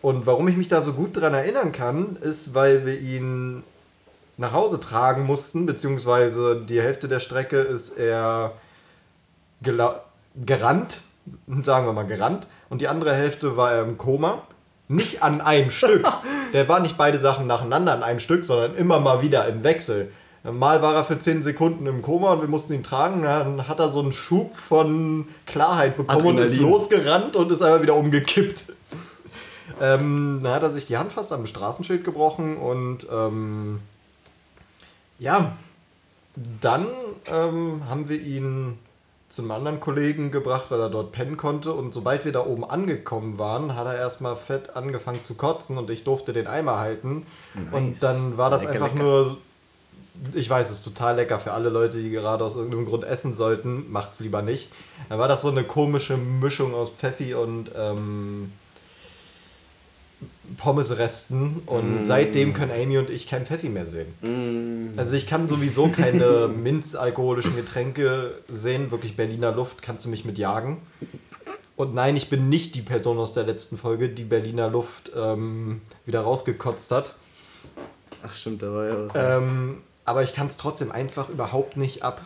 [0.00, 3.64] Und warum ich mich da so gut dran erinnern kann, ist, weil wir ihn
[4.36, 8.52] nach Hause tragen mussten, beziehungsweise die Hälfte der Strecke ist er
[9.60, 11.00] gerannt,
[11.64, 14.42] sagen wir mal gerannt, und die andere Hälfte war er im Koma.
[14.86, 16.06] Nicht an einem Stück.
[16.52, 20.12] Der war nicht beide Sachen nacheinander an einem Stück, sondern immer mal wieder im Wechsel.
[20.44, 23.22] Mal war er für 10 Sekunden im Koma und wir mussten ihn tragen.
[23.22, 26.70] Dann hat er so einen Schub von Klarheit bekommen und ist Adrenalin.
[26.72, 28.64] losgerannt und ist einfach wieder umgekippt.
[29.80, 33.80] Ähm, dann hat er sich die Hand fast am Straßenschild gebrochen und ähm,
[35.18, 35.56] ja,
[36.60, 36.86] dann
[37.32, 38.78] ähm, haben wir ihn
[39.28, 41.72] zum anderen Kollegen gebracht, weil er dort pennen konnte.
[41.72, 45.88] Und sobald wir da oben angekommen waren, hat er erstmal fett angefangen zu kotzen und
[45.90, 47.26] ich durfte den Eimer halten.
[47.54, 47.72] Nice.
[47.72, 49.04] Und dann war das Lecker, einfach lecker.
[49.04, 49.36] nur.
[50.34, 53.34] Ich weiß, es ist total lecker für alle Leute, die gerade aus irgendeinem Grund essen
[53.34, 53.90] sollten.
[53.90, 54.70] Macht's lieber nicht.
[55.08, 58.52] Dann war das so eine komische Mischung aus Pfeffi und ähm,
[60.58, 61.62] Pommesresten.
[61.66, 62.02] Und Mm.
[62.02, 64.12] seitdem können Amy und ich kein Pfeffi mehr sehen.
[64.22, 64.98] Mm.
[64.98, 68.90] Also ich kann sowieso keine minzalkoholischen Getränke sehen.
[68.90, 70.82] Wirklich Berliner Luft kannst du mich mit jagen.
[71.74, 75.80] Und nein, ich bin nicht die Person aus der letzten Folge, die Berliner Luft ähm,
[76.04, 77.14] wieder rausgekotzt hat.
[78.22, 79.12] Ach stimmt, da war ja was.
[79.16, 82.20] Ähm, aber ich kann es trotzdem einfach überhaupt nicht ab.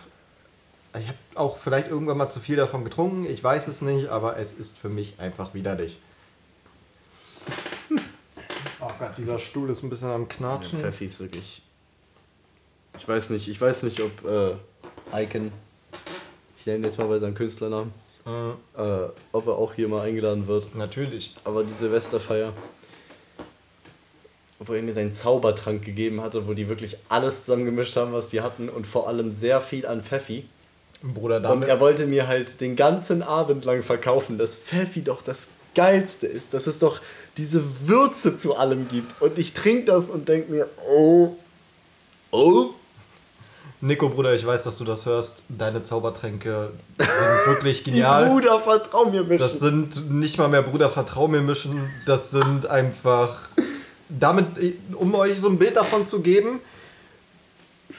[0.98, 3.26] Ich habe auch vielleicht irgendwann mal zu viel davon getrunken.
[3.26, 5.98] Ich weiß es nicht, aber es ist für mich einfach widerlich.
[8.80, 10.80] Oh Gott, dieser Stuhl ist ein bisschen am Ja, Knatschen.
[10.80, 11.62] Pfeffi ist wirklich.
[12.98, 14.54] Ich weiß nicht, ich weiß nicht, ob äh,
[15.22, 15.50] Icon,
[16.58, 17.92] ich nenne ihn jetzt mal bei seinem Künstlernamen,
[18.26, 20.74] Äh, äh, ob er auch hier mal eingeladen wird.
[20.74, 21.34] natürlich.
[21.44, 22.52] Aber die Silvesterfeier,
[24.58, 28.40] wo er mir seinen Zaubertrank gegeben hatte, wo die wirklich alles zusammengemischt haben, was die
[28.40, 30.46] hatten und vor allem sehr viel an Pfeffi.
[31.02, 31.68] Bruder, Und damit.
[31.68, 36.54] er wollte mir halt den ganzen Abend lang verkaufen, dass Pfeffi doch das Geilste ist,
[36.54, 37.00] dass es doch
[37.36, 39.20] diese Würze zu allem gibt.
[39.20, 41.36] Und ich trinke das und denke mir, oh,
[42.30, 42.70] oh,
[43.82, 45.42] Nico, Bruder, ich weiß, dass du das hörst.
[45.50, 47.08] Deine Zaubertränke sind
[47.46, 48.30] wirklich die genial.
[48.30, 49.92] Bruder, vertrau mir Das Menschen.
[49.92, 51.78] sind nicht mal mehr Bruder, vertrau mir mischen.
[52.06, 53.50] Das sind einfach.
[54.08, 54.46] Damit,
[54.94, 56.60] um euch so ein Bild davon zu geben,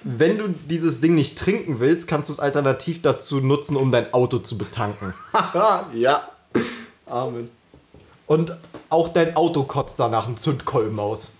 [0.03, 4.13] wenn du dieses Ding nicht trinken willst, kannst du es alternativ dazu nutzen, um dein
[4.13, 5.13] Auto zu betanken.
[5.93, 6.29] ja.
[7.05, 7.49] Amen.
[8.25, 8.57] Und
[8.89, 11.31] auch dein Auto kotzt danach einen Zündkolben aus.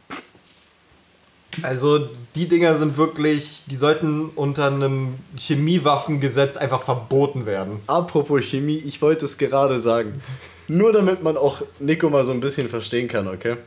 [1.63, 7.79] Also die Dinger sind wirklich, die sollten unter einem Chemiewaffengesetz einfach verboten werden.
[7.87, 10.21] Apropos Chemie, ich wollte es gerade sagen.
[10.67, 13.57] Nur damit man auch Nico mal so ein bisschen verstehen kann, okay?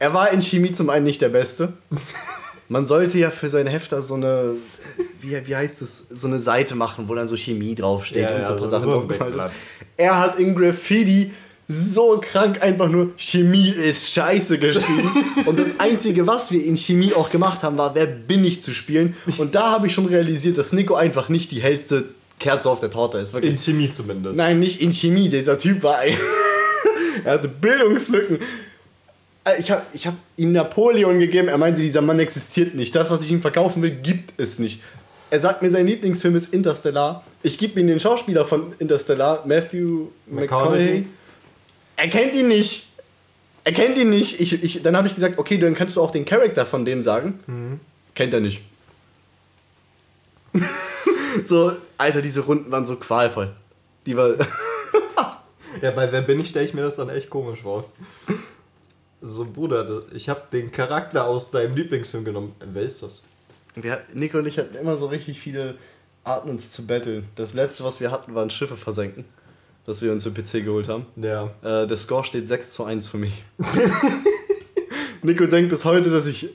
[0.00, 1.74] Er war in Chemie zum einen nicht der Beste.
[2.68, 4.54] Man sollte ja für sein Hefter so eine,
[5.20, 8.44] wie, wie heißt es, so eine Seite machen, wo dann so Chemie draufsteht Ja, und
[8.46, 9.44] so ein paar Sachen draufgemalt ist.
[9.98, 11.32] Er hat in Graffiti
[11.68, 15.10] so krank einfach nur Chemie ist scheiße geschrieben.
[15.46, 18.72] und das Einzige, was wir in Chemie auch gemacht haben, war, wer bin ich zu
[18.72, 19.14] spielen.
[19.36, 22.04] Und da habe ich schon realisiert, dass Nico einfach nicht die hellste
[22.38, 23.34] Kerze auf der Torte ist.
[23.34, 23.52] Wirklich.
[23.52, 24.36] In Chemie zumindest.
[24.36, 25.28] Nein, nicht in Chemie.
[25.28, 26.16] Dieser Typ war ein.
[27.24, 28.38] er hatte Bildungslücken.
[29.44, 31.48] Äh, Ich habe ich hab ihm Napoleon gegeben.
[31.48, 32.94] Er meinte, dieser Mann existiert nicht.
[32.94, 34.82] Das, was ich ihm verkaufen will, gibt es nicht.
[35.30, 37.24] Er sagt mir, sein Lieblingsfilm ist Interstellar.
[37.42, 41.06] Ich gebe ihm den Schauspieler von Interstellar, Matthew McConaughey.
[41.96, 42.88] Er kennt ihn nicht.
[43.62, 44.40] Er kennt ihn nicht.
[44.40, 47.02] Ich, ich, dann habe ich gesagt, okay, dann kannst du auch den Charakter von dem
[47.02, 47.78] sagen.
[48.14, 48.62] Kennt er nicht.
[51.44, 53.52] so, Alter, diese Runden waren so qualvoll.
[54.06, 54.34] Die war.
[55.80, 57.84] Ja, bei Wer bin ich, stelle ich mir das dann echt komisch vor.
[59.22, 62.54] So, Bruder, ich habe den Charakter aus deinem Lieblingsfilm genommen.
[62.72, 63.22] Wer ist das?
[63.74, 65.74] Wir, Nico und ich hatten immer so richtig viele
[66.24, 67.28] Arten, uns zu betteln.
[67.36, 69.24] Das letzte, was wir hatten, waren Schiffe versenken.
[69.84, 71.06] Das wir uns für PC geholt haben.
[71.16, 71.50] Ja.
[71.62, 73.42] Äh, der Score steht 6 zu 1 für mich.
[75.22, 76.50] Nico denkt bis heute, dass ich.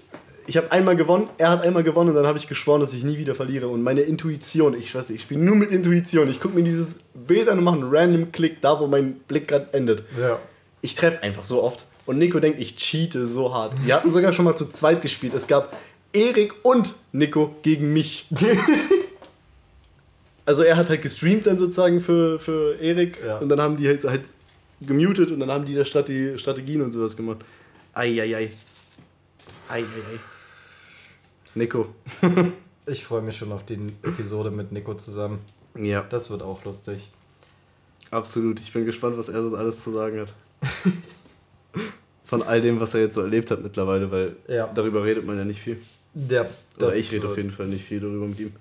[0.47, 3.03] Ich habe einmal gewonnen, er hat einmal gewonnen und dann habe ich geschworen, dass ich
[3.03, 3.67] nie wieder verliere.
[3.67, 6.29] Und meine Intuition, ich weiß nicht, ich spiele nur mit Intuition.
[6.29, 9.47] Ich gucke mir dieses Bild an und mache einen random Klick da, wo mein Blick
[9.47, 10.03] gerade endet.
[10.19, 10.37] Ja.
[10.81, 11.83] Ich treffe einfach so oft.
[12.05, 13.73] Und Nico denkt, ich cheate so hart.
[13.83, 15.33] Wir hatten sogar schon mal zu zweit gespielt.
[15.33, 15.75] Es gab
[16.13, 18.27] Erik und Nico gegen mich.
[20.45, 23.17] also er hat halt gestreamt dann sozusagen für, für Erik.
[23.25, 23.39] Ja.
[23.39, 24.23] Und dann haben die halt, halt
[24.81, 27.39] gemutet und dann haben die da Strate Strategien und sowas gemacht.
[27.93, 28.51] Eieiei.
[29.69, 30.19] Eieiei.
[31.55, 31.87] Nico.
[32.87, 35.39] Ich freue mich schon auf die Episode mit Nico zusammen.
[35.75, 37.09] Ja, Das wird auch lustig.
[38.11, 38.59] absolut.
[38.59, 40.31] Ich bin gespannt, was er das alles zu sagen hat.
[42.25, 44.67] Von all dem, was er jetzt so erlebt hat mittlerweile, weil Ja.
[44.73, 45.79] darüber redet man ja nicht viel.
[46.29, 46.45] Ja,
[46.77, 48.53] Oder ich rede auf jeden Fall nicht viel darüber mit ihm.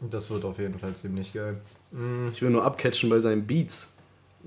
[0.00, 1.56] Das wird auf jeden Fall ziemlich geil.
[1.92, 3.92] Mm, Ich will nur abcatchen bei seinen Beats.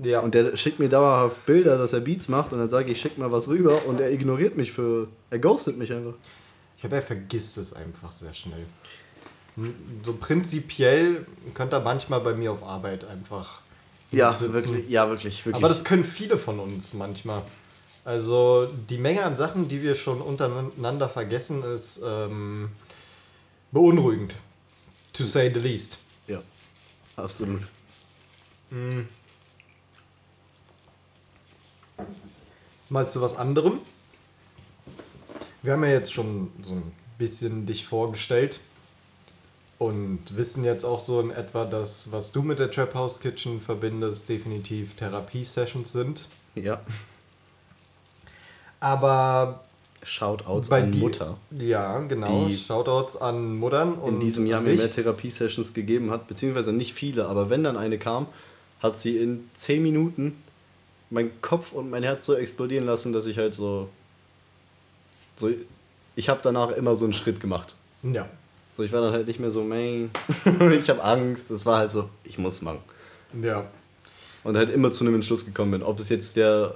[0.01, 2.99] Ja, Und der schickt mir dauerhaft Bilder, dass er Beats macht und dann sage ich,
[2.99, 5.07] schick mal was rüber und er ignoriert mich für.
[5.29, 6.13] Er ghostet mich einfach.
[6.75, 8.65] ich glaube, er vergisst es einfach sehr schnell.
[10.03, 13.61] So prinzipiell könnte er manchmal bei mir auf Arbeit einfach
[14.11, 14.53] Ja, sitzen.
[14.53, 15.63] wirklich, ja, wirklich, wirklich.
[15.63, 17.43] Aber das können viele von uns manchmal.
[18.05, 22.69] Also die Menge an Sachen, die wir schon untereinander vergessen, ist ähm,
[23.71, 24.35] beunruhigend.
[25.13, 25.97] To say the least.
[26.27, 26.41] Ja,
[27.15, 27.61] absolut.
[32.89, 33.79] Mal zu was anderem.
[35.61, 38.59] Wir haben ja jetzt schon so ein bisschen dich vorgestellt
[39.77, 43.61] und wissen jetzt auch so in etwa, dass was du mit der Trap House Kitchen
[43.61, 46.27] verbindest, definitiv Therapie-Sessions sind.
[46.55, 46.81] Ja.
[48.83, 49.61] Aber
[50.03, 51.37] Shoutouts an dir- Mutter.
[51.51, 52.47] Ja, genau.
[52.47, 56.93] Die Shoutouts an Muttern und in diesem Jahr mir mehr Therapiesessions gegeben hat, beziehungsweise nicht
[56.93, 58.27] viele, aber wenn dann eine kam,
[58.81, 60.35] hat sie in 10 Minuten
[61.09, 63.87] meinen Kopf und mein Herz so explodieren lassen, dass ich halt so.
[65.37, 65.49] so
[66.17, 67.73] ich habe danach immer so einen Schritt gemacht.
[68.03, 68.27] Ja.
[68.71, 70.11] So, ich war dann halt nicht mehr so, man,
[70.77, 71.49] ich habe Angst.
[71.51, 72.79] Es war halt so, ich muss machen.
[73.41, 73.65] Ja.
[74.43, 75.83] Und halt immer zu einem Entschluss gekommen bin.
[75.83, 76.75] Ob es jetzt der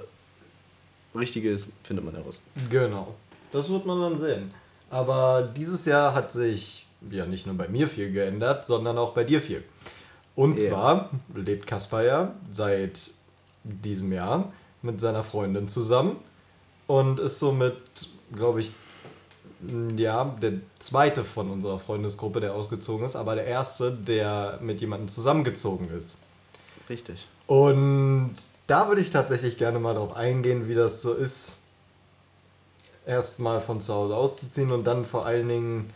[1.18, 2.40] richtige ist, findet man heraus.
[2.70, 3.14] Genau.
[3.52, 4.52] Das wird man dann sehen.
[4.90, 9.24] Aber dieses Jahr hat sich ja nicht nur bei mir viel geändert, sondern auch bei
[9.24, 9.62] dir viel.
[10.34, 10.68] Und Ja.
[10.68, 13.10] zwar lebt Kaspar ja seit
[13.64, 14.52] diesem Jahr
[14.82, 16.16] mit seiner Freundin zusammen
[16.86, 17.76] und ist somit,
[18.34, 18.72] glaube ich,
[19.96, 25.08] ja, der zweite von unserer Freundesgruppe, der ausgezogen ist, aber der erste, der mit jemandem
[25.08, 26.22] zusammengezogen ist.
[26.88, 27.26] Richtig.
[27.48, 28.34] Und
[28.66, 31.62] da würde ich tatsächlich gerne mal darauf eingehen, wie das so ist,
[33.06, 35.90] erstmal von zu Hause auszuziehen und dann vor allen Dingen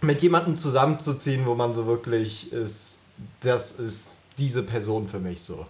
[0.00, 3.00] mit jemandem zusammenzuziehen, wo man so wirklich ist,
[3.40, 5.66] das ist diese Person für mich so.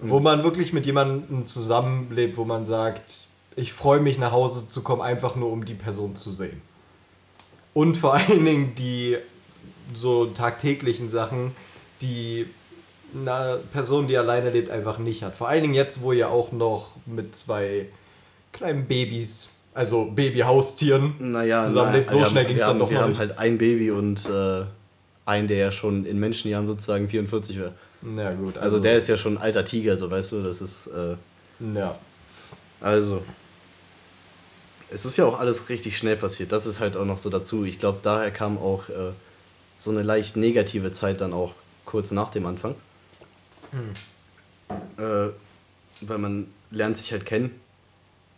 [0.00, 4.82] Wo man wirklich mit jemandem zusammenlebt, wo man sagt, ich freue mich nach Hause zu
[4.82, 6.60] kommen, einfach nur um die Person zu sehen.
[7.72, 9.16] Und vor allen Dingen die
[9.94, 11.54] so tagtäglichen Sachen,
[12.02, 12.50] die
[13.14, 15.36] eine Person, die alleine lebt, einfach nicht hat.
[15.36, 17.86] Vor allen Dingen jetzt, wo ihr auch noch mit zwei
[18.52, 22.10] kleinen Babys, also Babyhaustieren, Naja, zusammenlebt.
[22.10, 23.18] So wir schnell haben- ging es wir dann haben- doch Wir noch haben nicht.
[23.20, 24.64] halt ein Baby und äh,
[25.24, 27.72] einen, der ja schon in Menschenjahren sozusagen 44 wäre.
[28.02, 30.60] Na gut, also, Also, der ist ja schon ein alter Tiger, so weißt du, das
[30.62, 30.86] ist.
[30.88, 31.16] Äh,
[31.74, 31.98] Ja,
[32.80, 33.22] also.
[34.90, 36.50] Es ist ja auch alles richtig schnell passiert.
[36.52, 37.64] Das ist halt auch noch so dazu.
[37.64, 39.12] Ich glaube, daher kam auch äh,
[39.76, 41.52] so eine leicht negative Zeit dann auch
[41.84, 42.74] kurz nach dem Anfang.
[44.98, 45.30] Äh,
[46.00, 47.58] weil man lernt sich halt kennen.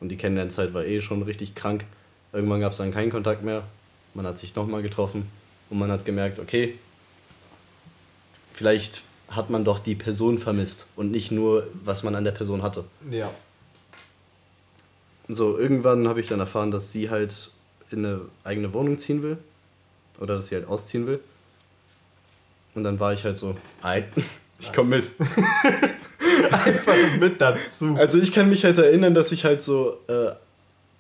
[0.00, 1.84] Und die Kennenlernzeit war eh schon richtig krank.
[2.32, 3.64] Irgendwann gab es dann keinen Kontakt mehr.
[4.14, 5.28] Man hat sich nochmal getroffen
[5.68, 6.78] und man hat gemerkt, okay,
[8.54, 12.62] vielleicht hat man doch die Person vermisst und nicht nur, was man an der Person
[12.62, 12.84] hatte.
[13.10, 13.30] ja.
[15.32, 17.52] So, irgendwann habe ich dann erfahren, dass sie halt
[17.92, 19.38] in eine eigene Wohnung ziehen will.
[20.18, 21.20] Oder dass sie halt ausziehen will.
[22.74, 24.04] Und dann war ich halt so, "Ei,
[24.60, 25.10] ich komme mit.
[26.52, 27.96] Einfach mit dazu.
[27.96, 30.32] Also ich kann mich halt erinnern, dass ich halt so, äh,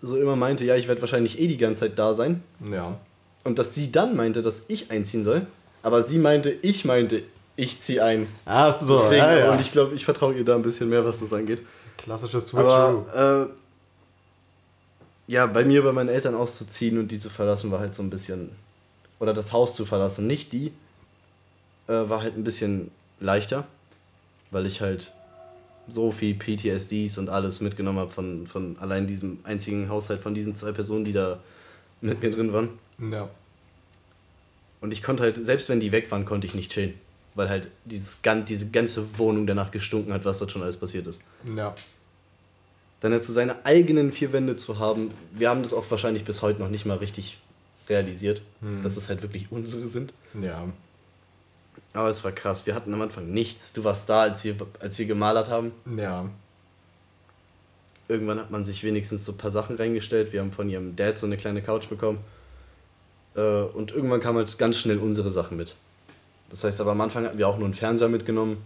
[0.02, 2.42] so immer meinte, ja, ich werde wahrscheinlich eh die ganze Zeit da sein.
[2.70, 2.98] Ja.
[3.44, 5.46] Und dass sie dann meinte, dass ich einziehen soll.
[5.82, 7.22] Aber sie meinte, ich meinte,
[7.56, 8.26] ich ziehe ein.
[8.44, 9.50] Ach so, Deswegen, ja, ja.
[9.50, 11.62] Und ich glaube, ich vertraue ihr da ein bisschen mehr, was das angeht.
[11.96, 13.04] Klassische Switcheroo.
[13.12, 17.94] Aber äh, ja, bei mir bei meinen Eltern auszuziehen und die zu verlassen war halt
[17.94, 18.50] so ein bisschen
[19.20, 20.72] oder das Haus zu verlassen, nicht die,
[21.86, 22.90] äh, war halt ein bisschen
[23.20, 23.66] leichter,
[24.50, 25.12] weil ich halt
[25.88, 30.54] so viel PTSDs und alles mitgenommen habe von, von allein diesem einzigen Haushalt von diesen
[30.54, 31.38] zwei Personen, die da
[32.00, 32.70] mit mir drin waren.
[32.98, 33.28] ja.
[34.82, 36.94] Und ich konnte halt, selbst wenn die weg waren, konnte ich nicht chillen.
[37.34, 41.20] Weil halt dieses, diese ganze Wohnung danach gestunken hat, was dort schon alles passiert ist.
[41.54, 41.74] Ja.
[43.00, 45.10] dann halt so seine eigenen vier Wände zu haben.
[45.32, 47.38] Wir haben das auch wahrscheinlich bis heute noch nicht mal richtig
[47.90, 48.82] realisiert, Hm.
[48.82, 50.14] dass es halt wirklich unsere sind.
[50.40, 50.64] Ja.
[51.92, 52.66] Aber es war krass.
[52.66, 53.72] Wir hatten am Anfang nichts.
[53.72, 55.72] Du warst da, als wir, als wir gemalert haben.
[55.96, 56.26] Ja.
[58.08, 60.32] Irgendwann hat man sich wenigstens so ein paar Sachen reingestellt.
[60.32, 62.18] Wir haben von ihrem Dad so eine kleine Couch bekommen.
[63.36, 65.74] Äh, Und irgendwann kamen halt ganz schnell unsere Sachen mit.
[66.48, 68.58] Das heißt aber am Anfang hatten wir auch nur einen Fernseher mitgenommen.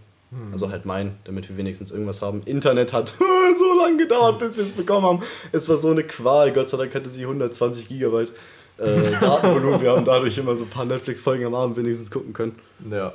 [0.51, 2.41] Also halt mein, damit wir wenigstens irgendwas haben.
[2.43, 3.13] Internet hat
[3.57, 5.23] so lange gedauert, bis wir es bekommen haben.
[5.51, 6.51] Es war so eine Qual.
[6.51, 8.33] Gott sei Dank hatte sie 120 Gigabyte
[8.77, 9.81] äh, Datenvolumen.
[9.81, 12.55] Wir haben dadurch immer so ein paar Netflix-Folgen am Abend wenigstens gucken können.
[12.89, 13.13] Ja.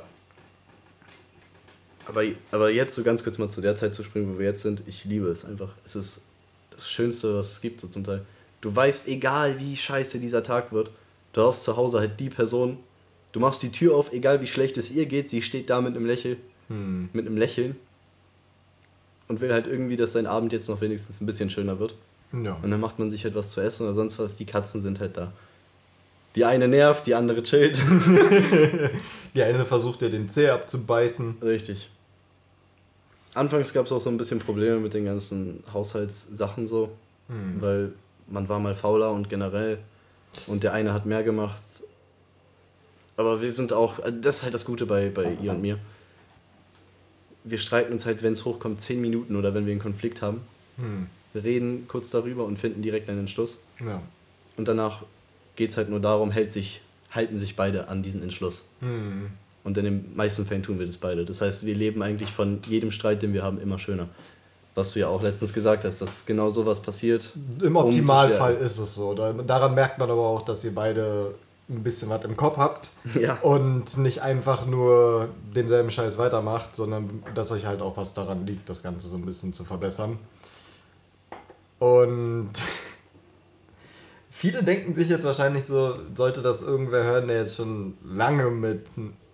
[2.05, 4.63] Aber, aber jetzt so ganz kurz mal zu der Zeit zu springen, wo wir jetzt
[4.63, 4.83] sind.
[4.87, 5.69] Ich liebe es einfach.
[5.85, 6.23] Es ist
[6.71, 8.25] das Schönste, was es gibt, so zum Teil.
[8.59, 10.91] Du weißt, egal wie scheiße dieser Tag wird,
[11.33, 12.77] du hast zu Hause halt die Person.
[13.31, 15.95] Du machst die Tür auf, egal wie schlecht es ihr geht, sie steht da mit
[15.95, 17.09] einem Lächeln, Hm.
[17.13, 17.75] mit einem Lächeln
[19.27, 21.95] und will halt irgendwie, dass sein Abend jetzt noch wenigstens ein bisschen schöner wird.
[22.33, 22.57] Ja.
[22.61, 24.35] Und dann macht man sich halt was zu essen oder sonst was.
[24.35, 25.31] Die Katzen sind halt da.
[26.35, 27.77] Die eine nervt, die andere chillt.
[29.35, 31.37] Die eine versucht ja den Zeh abzubeißen.
[31.41, 31.89] Richtig.
[33.33, 36.89] Anfangs gab es auch so ein bisschen Probleme mit den ganzen Haushaltssachen so,
[37.27, 37.61] Hm.
[37.61, 37.93] weil
[38.27, 39.77] man war mal fauler und generell
[40.47, 41.61] und der eine hat mehr gemacht.
[43.17, 45.77] Aber wir sind auch, also das ist halt das Gute bei, bei ihr und mir.
[47.43, 50.41] Wir streiten uns halt, wenn es hochkommt, 10 Minuten oder wenn wir einen Konflikt haben.
[50.77, 51.07] Hm.
[51.33, 53.57] Wir reden kurz darüber und finden direkt einen Entschluss.
[53.79, 54.01] Ja.
[54.57, 55.03] Und danach
[55.55, 58.65] geht es halt nur darum, hält sich, halten sich beide an diesen Entschluss.
[58.79, 59.31] Hm.
[59.63, 61.23] Und in den meisten Fällen tun wir das beide.
[61.25, 64.07] Das heißt, wir leben eigentlich von jedem Streit, den wir haben, immer schöner.
[64.73, 67.31] Was du ja auch letztens gesagt hast, dass genau sowas passiert.
[67.61, 69.13] Im Optimalfall ist es so.
[69.13, 71.35] Da- Daran merkt man aber auch, dass ihr beide
[71.69, 73.35] ein bisschen was im Kopf habt Ja.
[73.41, 78.67] und nicht einfach nur denselben Scheiß weitermacht, sondern dass euch halt auch was daran liegt,
[78.69, 80.17] das Ganze so ein bisschen zu verbessern.
[81.79, 82.51] Und
[84.41, 88.87] viele denken sich jetzt wahrscheinlich so, sollte das irgendwer hören, der jetzt schon lange mit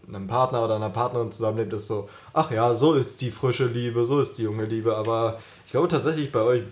[0.06, 4.06] einem Partner oder einer Partnerin zusammenlebt, ist so, ach ja, so ist die frische Liebe,
[4.06, 4.98] so ist die junge Liebe.
[4.98, 6.64] Aber ich glaube tatsächlich, bei euch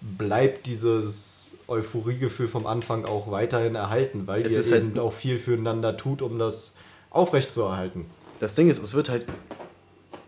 [0.00, 5.12] bleibt dieses Euphoriegefühl vom Anfang auch weiterhin erhalten, weil Es ihr ist halt- eben auch
[5.12, 6.74] viel füreinander tut, um das
[7.10, 8.06] aufrechtzuerhalten.
[8.38, 9.26] Das Ding ist, es wird halt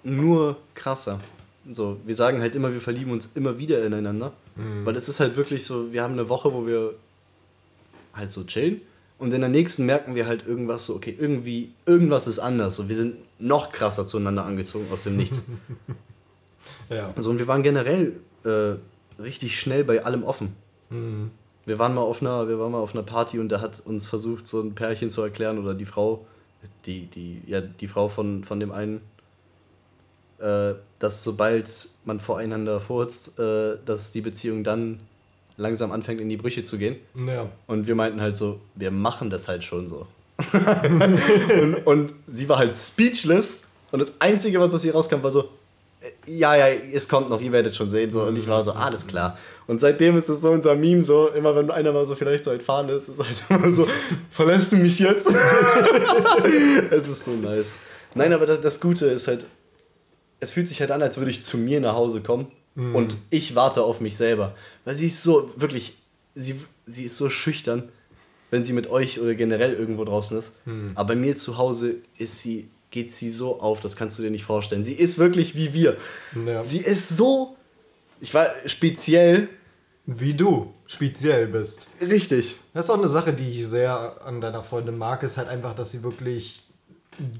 [0.03, 1.21] nur krasser.
[1.71, 4.33] So, wir sagen halt immer, wir verlieben uns immer wieder ineinander.
[4.85, 6.93] Weil es ist halt wirklich so, wir haben eine Woche, wo wir
[8.15, 8.81] halt so chillen.
[9.19, 12.77] Und in der nächsten merken wir halt irgendwas so, okay, irgendwie, irgendwas ist anders.
[12.77, 15.43] So, wir sind noch krasser zueinander angezogen aus dem Nichts.
[16.89, 17.13] Ja.
[17.17, 18.75] Also und wir waren generell äh,
[19.21, 20.55] richtig schnell bei allem offen.
[20.91, 21.31] Mhm.
[21.65, 24.07] Wir waren mal auf einer, wir waren mal auf einer Party und da hat uns
[24.07, 26.27] versucht, so ein Pärchen zu erklären oder die Frau,
[26.87, 29.01] die, die, ja, die Frau von, von dem einen,
[30.39, 35.01] äh, dass sobald man voreinander furzt, äh, dass die Beziehung dann
[35.63, 36.97] langsam anfängt in die Brüche zu gehen.
[37.27, 37.49] Ja.
[37.67, 40.07] Und wir meinten halt so, wir machen das halt schon so.
[41.63, 45.51] und, und sie war halt speechless und das Einzige, was aus ihr rauskam, war so,
[46.01, 48.11] äh, ja, ja, es kommt noch, ihr werdet schon sehen.
[48.11, 48.23] So.
[48.23, 49.39] Und ich war so, alles klar.
[49.67, 52.51] Und seitdem ist es so unser Meme so, immer wenn einer mal so vielleicht so
[52.51, 53.87] entfahren ist, ist halt immer so,
[54.31, 55.29] verlässt du mich jetzt?
[56.91, 57.75] es ist so nice.
[58.15, 59.47] Nein, aber das, das Gute ist halt,
[60.43, 63.55] es fühlt sich halt an, als würde ich zu mir nach Hause kommen und ich
[63.55, 64.55] warte auf mich selber.
[64.85, 65.95] Weil sie ist so, wirklich,
[66.35, 67.91] sie, sie ist so schüchtern,
[68.51, 70.53] wenn sie mit euch oder generell irgendwo draußen ist.
[70.95, 74.31] Aber bei mir zu Hause ist sie, geht sie so auf, das kannst du dir
[74.31, 74.83] nicht vorstellen.
[74.85, 75.97] Sie ist wirklich wie wir.
[76.47, 76.65] Ja.
[76.65, 77.57] Sie ist so,
[78.21, 79.49] ich war speziell,
[80.07, 81.87] Wie du speziell bist.
[82.01, 82.57] richtig.
[82.75, 85.75] Das ist auch eine Sache, die ich sehr an deiner Freundin mag, ist halt einfach,
[85.75, 86.63] dass sie wirklich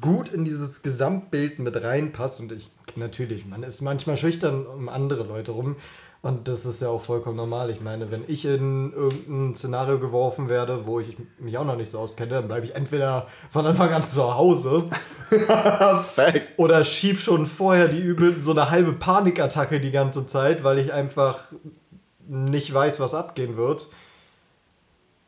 [0.01, 2.41] gut in dieses Gesamtbild mit reinpasst.
[2.41, 5.77] Und ich, natürlich, man ist manchmal schüchtern um andere Leute rum.
[6.23, 7.71] Und das ist ja auch vollkommen normal.
[7.71, 11.91] Ich meine, wenn ich in irgendein Szenario geworfen werde, wo ich mich auch noch nicht
[11.91, 14.85] so auskenne, dann bleibe ich entweder von Anfang an zu Hause
[16.57, 20.93] oder schieb schon vorher die übel so eine halbe Panikattacke die ganze Zeit, weil ich
[20.93, 21.41] einfach
[22.29, 23.89] nicht weiß, was abgehen wird.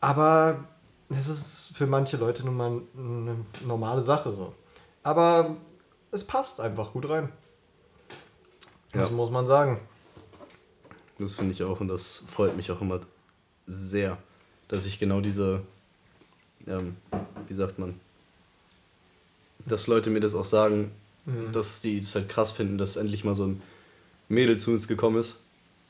[0.00, 0.68] Aber
[1.18, 4.54] es ist für manche Leute nun mal eine normale Sache so.
[5.02, 5.56] Aber
[6.10, 7.28] es passt einfach gut rein.
[8.92, 9.14] Das Ja.
[9.16, 9.80] muss man sagen.
[11.18, 13.00] Das finde ich auch und das freut mich auch immer
[13.66, 14.18] sehr,
[14.68, 15.62] dass ich genau diese,
[16.66, 16.96] ähm,
[17.48, 17.98] wie sagt man,
[19.66, 20.90] dass Leute mir das auch sagen,
[21.52, 23.62] dass die das halt krass finden, dass endlich mal so ein
[24.28, 25.40] Mädel zu uns gekommen ist,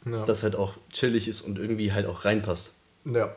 [0.04, 0.24] Ja.
[0.24, 2.74] das halt auch chillig ist und irgendwie halt auch reinpasst.
[3.04, 3.34] ja.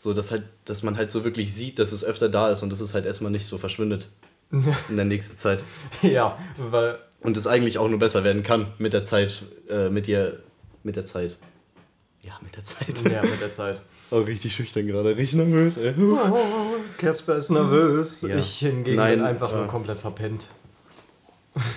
[0.00, 2.70] So, dass halt, dass man halt so wirklich sieht, dass es öfter da ist und
[2.70, 4.06] dass es halt erstmal nicht so verschwindet
[4.52, 5.64] in der nächsten Zeit.
[6.02, 10.06] ja, weil Und es eigentlich auch nur besser werden kann mit der Zeit, äh, mit
[10.06, 10.38] ihr,
[10.84, 11.34] mit der Zeit.
[12.22, 12.94] Ja, mit der Zeit.
[13.10, 13.80] ja, mit der Zeit.
[14.10, 15.92] Oh, richtig schüchtern gerade, richtig nervös, ey.
[16.96, 18.22] Casper ist nervös.
[18.22, 18.38] Ja.
[18.38, 20.48] Ich hingegen Nein, bin einfach nur äh, komplett verpennt.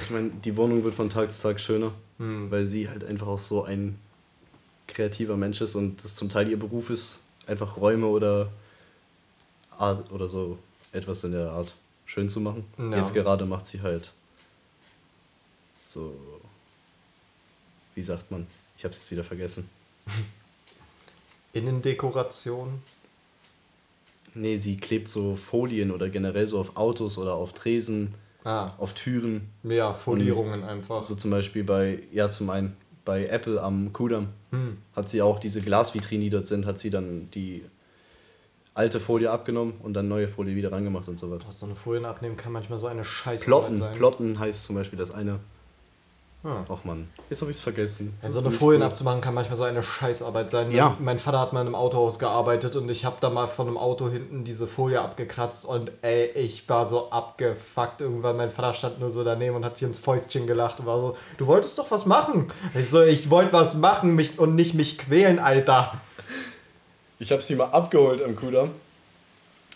[0.05, 2.49] Ich meine, die Wohnung wird von Tag zu Tag schöner, Hm.
[2.49, 3.99] weil sie halt einfach auch so ein
[4.87, 7.19] kreativer Mensch ist und das zum Teil ihr Beruf ist,
[7.51, 8.49] einfach Räume oder
[9.77, 10.57] Art oder so
[10.91, 11.73] etwas in der Art
[12.05, 12.65] schön zu machen.
[12.77, 12.97] Ja.
[12.97, 14.11] Jetzt gerade macht sie halt
[15.75, 16.13] so,
[17.95, 18.47] wie sagt man?
[18.77, 19.69] Ich hab's jetzt wieder vergessen.
[21.53, 22.81] Innendekoration.
[24.33, 28.93] Nee, sie klebt so Folien oder generell so auf Autos oder auf Tresen, Ah, auf
[28.95, 29.49] Türen.
[29.63, 31.03] ja, Folierungen einfach.
[31.03, 32.75] So zum Beispiel bei, ja zum einen,
[33.05, 34.77] bei Apple am Kudamm Hm.
[34.95, 37.63] hat sie auch diese Glasvitrinen, die dort sind, hat sie dann die
[38.73, 41.45] alte Folie abgenommen und dann neue Folie wieder rangemacht und so weiter.
[41.47, 43.95] Was so eine Folien abnehmen kann manchmal so eine Scheiße Plotten, sein.
[43.95, 45.39] Plotten heißt zum Beispiel das eine.
[46.43, 46.65] Ah.
[46.69, 48.17] Ach man, jetzt habe ich es vergessen.
[48.21, 48.89] Das ist eine Folien gut.
[48.89, 50.71] abzumachen kann manchmal so eine Scheißarbeit sein.
[50.71, 50.97] Ja.
[50.99, 53.77] Mein Vater hat mal in einem Autohaus gearbeitet und ich habe da mal von einem
[53.77, 58.01] Auto hinten diese Folie abgekratzt und ey, ich war so abgefuckt.
[58.01, 60.99] Irgendwann mein Vater stand nur so daneben und hat sich ins Fäustchen gelacht und war
[60.99, 62.47] so, du wolltest doch was machen.
[62.73, 66.01] Ich so, ich wollte was machen mich, und nicht mich quälen, Alter.
[67.19, 68.71] Ich habe sie mal abgeholt am Kudamm,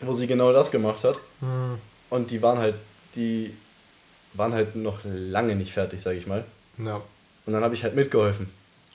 [0.01, 1.19] wo sie genau das gemacht hat.
[1.41, 1.77] Hm.
[2.09, 2.75] Und die waren halt,
[3.15, 3.55] die
[4.37, 6.43] waren halt noch lange nicht fertig, sag ich mal.
[6.77, 7.01] Ja.
[7.45, 8.49] Und dann habe ich halt mitgeholfen.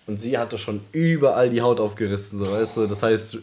[0.07, 2.87] Und sie hatte schon überall die Haut aufgerissen, so weißt du.
[2.87, 3.39] Das heißt,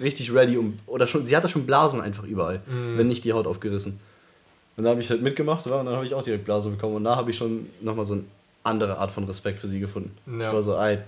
[0.00, 0.78] richtig ready um.
[0.86, 2.98] Oder schon, sie hatte schon Blasen einfach überall, Mhm.
[2.98, 4.00] wenn nicht die Haut aufgerissen.
[4.76, 6.96] Und dann habe ich halt mitgemacht, ja, und dann habe ich auch direkt Blase bekommen.
[6.96, 8.24] Und da habe ich schon nochmal so eine
[8.64, 10.16] andere Art von Respekt für sie gefunden.
[10.40, 10.48] Ja.
[10.48, 10.98] Ich war so, ey,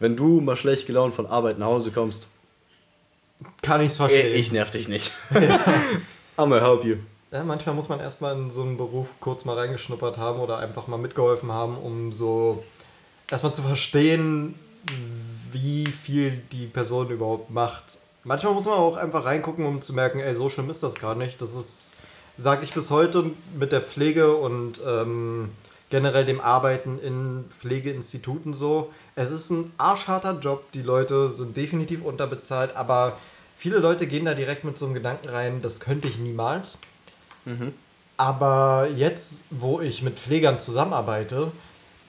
[0.00, 2.26] wenn du mal schlecht gelaunt von Arbeit nach Hause kommst,
[3.62, 4.34] Kann ich's verstehen.
[4.34, 5.12] ich nerv dich nicht.
[5.30, 6.96] I'm gonna help you.
[7.30, 10.86] Ja, manchmal muss man erstmal in so einen Beruf kurz mal reingeschnuppert haben oder einfach
[10.86, 12.64] mal mitgeholfen haben, um so
[13.30, 14.54] erstmal zu verstehen,
[15.52, 17.98] wie viel die Person überhaupt macht.
[18.24, 21.14] Manchmal muss man auch einfach reingucken, um zu merken, ey, so schlimm ist das gar
[21.14, 21.42] nicht.
[21.42, 21.92] Das ist,
[22.38, 25.50] sage ich bis heute mit der Pflege und ähm,
[25.90, 28.90] generell dem Arbeiten in Pflegeinstituten so.
[29.16, 33.18] Es ist ein arschharter Job, die Leute sind definitiv unterbezahlt, aber
[33.58, 36.78] viele Leute gehen da direkt mit so einem Gedanken rein, das könnte ich niemals.
[38.16, 41.52] Aber jetzt, wo ich mit Pflegern zusammenarbeite,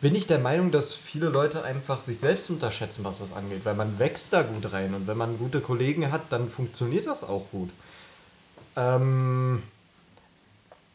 [0.02, 3.76] bin ich der Meinung, dass viele Leute einfach sich selbst unterschätzen, was das angeht, weil
[3.76, 7.46] man wächst da gut rein und wenn man gute Kollegen hat, dann funktioniert das auch
[7.52, 7.70] gut.
[8.76, 9.62] Ähm,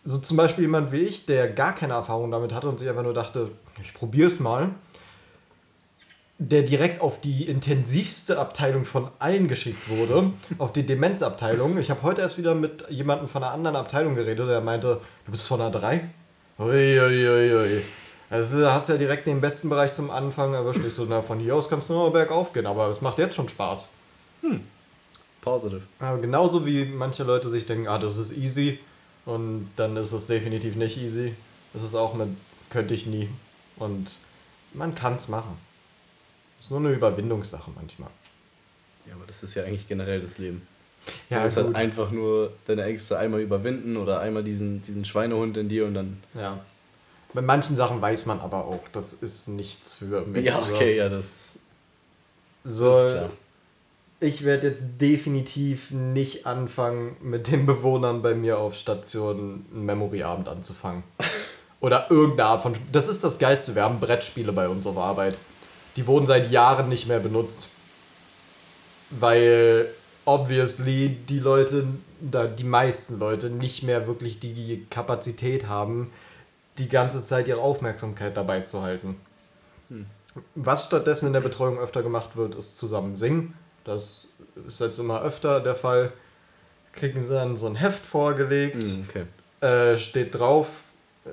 [0.05, 3.03] so zum Beispiel jemand wie ich, der gar keine Erfahrung damit hatte und sich einfach
[3.03, 3.51] nur dachte,
[3.83, 4.71] ich probiere es mal,
[6.39, 11.79] der direkt auf die intensivste Abteilung von allen geschickt wurde, auf die Demenzabteilung.
[11.79, 15.31] Ich habe heute erst wieder mit jemandem von einer anderen Abteilung geredet, der meinte, du
[15.31, 16.09] bist von einer 3?
[16.59, 17.83] Uiuiui.
[18.31, 20.81] Also hast ja direkt den besten Bereich zum Anfang erwischt.
[20.87, 23.37] Ich so, na, von hier aus kannst du nur bergauf gehen, aber es macht jetzt
[23.37, 23.91] schon Spaß.
[25.41, 25.83] Positive.
[26.01, 28.81] Aber genauso wie manche Leute sich denken, ah, das ist easy
[29.25, 31.35] und dann ist es definitiv nicht easy.
[31.73, 32.29] Das ist auch mit,
[32.71, 33.29] könnte ich nie.
[33.77, 34.17] Und
[34.73, 35.59] man kann es machen.
[36.65, 38.09] Ist nur eine Überwindungssache manchmal.
[39.07, 40.67] Ja, aber das ist ja eigentlich generell das Leben.
[41.29, 45.59] Ja, du musst halt einfach nur deine Ängste einmal überwinden oder einmal diesen, diesen Schweinehund
[45.59, 46.23] in dir und dann.
[46.33, 46.59] Ja.
[47.35, 50.47] Bei manchen Sachen weiß man aber auch, das ist nichts für mich.
[50.47, 51.59] Ja, okay, ja, das,
[52.65, 53.31] So, das ist klar.
[54.21, 60.49] ich werde jetzt definitiv nicht anfangen, mit den Bewohnern bei mir auf Station einen Memory-Abend
[60.49, 61.03] anzufangen.
[61.81, 62.73] Oder irgendeine Art von.
[62.91, 63.75] Das ist das Geilste.
[63.75, 65.37] Wir haben Brettspiele bei uns auf Arbeit.
[65.97, 67.69] Die wurden seit Jahren nicht mehr benutzt.
[69.11, 69.89] Weil
[70.25, 71.87] obviously die Leute,
[72.21, 76.11] da die meisten Leute nicht mehr wirklich die Kapazität haben,
[76.79, 79.21] die ganze Zeit ihre Aufmerksamkeit dabei zu halten.
[80.57, 83.55] Was stattdessen in der Betreuung öfter gemacht wird, ist zusammen singen.
[83.85, 84.33] Das
[84.67, 86.13] ist jetzt immer öfter der Fall.
[86.93, 89.25] Kriegen sie dann so ein Heft vorgelegt, Hm, okay.
[89.67, 90.69] äh, steht drauf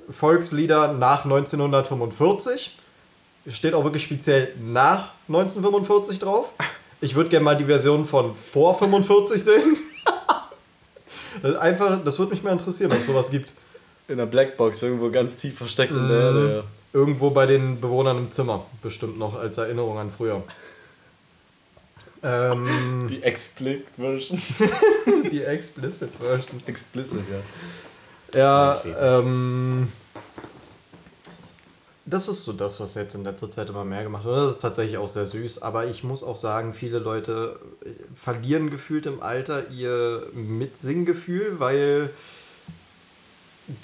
[0.10, 2.78] Volkslieder nach 1945.
[3.50, 6.54] Steht auch wirklich speziell nach 1945 drauf.
[7.02, 9.78] Ich würde gerne mal die Version von vor 45 sehen.
[11.42, 13.54] Das Einfach, das würde mich mal interessieren, ob es sowas gibt.
[14.10, 16.64] In der Blackbox irgendwo ganz tief versteckt in der Erde, ja.
[17.00, 20.44] Irgendwo bei den Bewohnern im Zimmer, bestimmt noch als Erinnerung an früher.
[22.22, 24.42] Ähm, Die Explicit Version.
[25.32, 26.62] die Explicit Version.
[26.68, 27.22] Explicit,
[28.34, 28.40] ja.
[28.40, 28.94] Ja, Okay.
[29.00, 29.88] ähm.
[32.12, 34.38] Das ist so das, was jetzt in letzter Zeit immer mehr gemacht wird.
[34.38, 38.70] Das ist tatsächlich auch sehr süß, aber ich muss auch sagen, viele Leute äh, verlieren
[38.70, 42.10] gefühlt im Alter ihr Mitsinggefühl, weil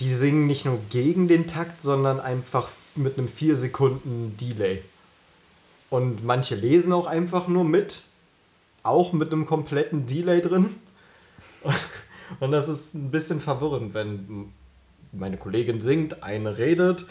[0.02, 4.84] die singen nicht nur gegen den Takt, sondern einfach mit einem 4 Sekunden Delay.
[5.90, 8.02] Und manche lesen auch einfach nur mit,
[8.84, 10.76] auch mit einem kompletten Delay drin.
[12.42, 14.52] Und das ist ein bisschen verwirrend, wenn
[15.14, 17.06] meine Kollegin singt, eine redet,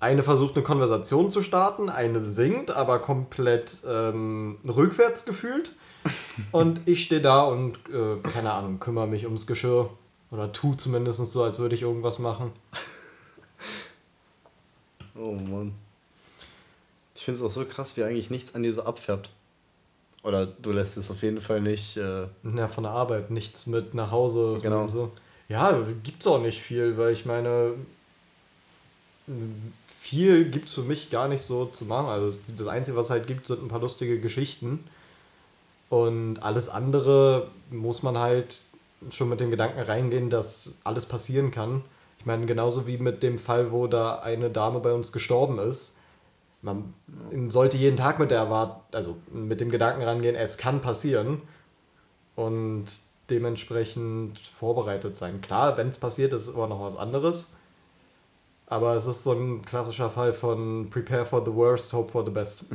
[0.00, 5.72] eine versucht eine Konversation zu starten, eine singt, aber komplett ähm, rückwärts gefühlt.
[6.52, 9.90] Und ich stehe da und, äh, keine Ahnung, kümmere mich ums Geschirr.
[10.30, 12.52] Oder tu zumindest so, als würde ich irgendwas machen.
[15.16, 15.74] Oh Mann.
[17.14, 19.30] Ich finde es auch so krass, wie eigentlich nichts an dir so abfärbt.
[20.22, 21.96] Oder du lässt es auf jeden Fall nicht.
[21.96, 22.26] Äh,
[22.56, 24.58] Ja, von der Arbeit nichts mit nach Hause.
[24.62, 24.82] Genau.
[24.82, 25.12] und So.
[25.48, 27.74] Ja, gibt's auch nicht viel, weil ich meine,
[30.08, 32.08] viel gibt's für mich gar nicht so zu machen.
[32.08, 34.84] Also es- das Einzige, was es halt gibt, sind ein paar lustige Geschichten.
[35.90, 38.60] Und alles andere muss man halt
[39.10, 41.82] schon mit dem Gedanken reingehen, dass alles passieren kann.
[42.18, 45.96] Ich meine, genauso wie mit dem Fall, wo da eine Dame bei uns gestorben ist.
[46.62, 46.92] Man
[47.48, 51.42] sollte jeden Tag mit der Erwart also mit dem Gedanken rangehen, es kann passieren
[52.34, 52.86] und
[53.30, 55.40] dementsprechend vorbereitet sein.
[55.40, 57.52] Klar, wenn es passiert, ist immer noch was anderes.
[58.70, 62.30] Aber es ist so ein klassischer Fall von Prepare for the worst, hope for the
[62.30, 62.66] best.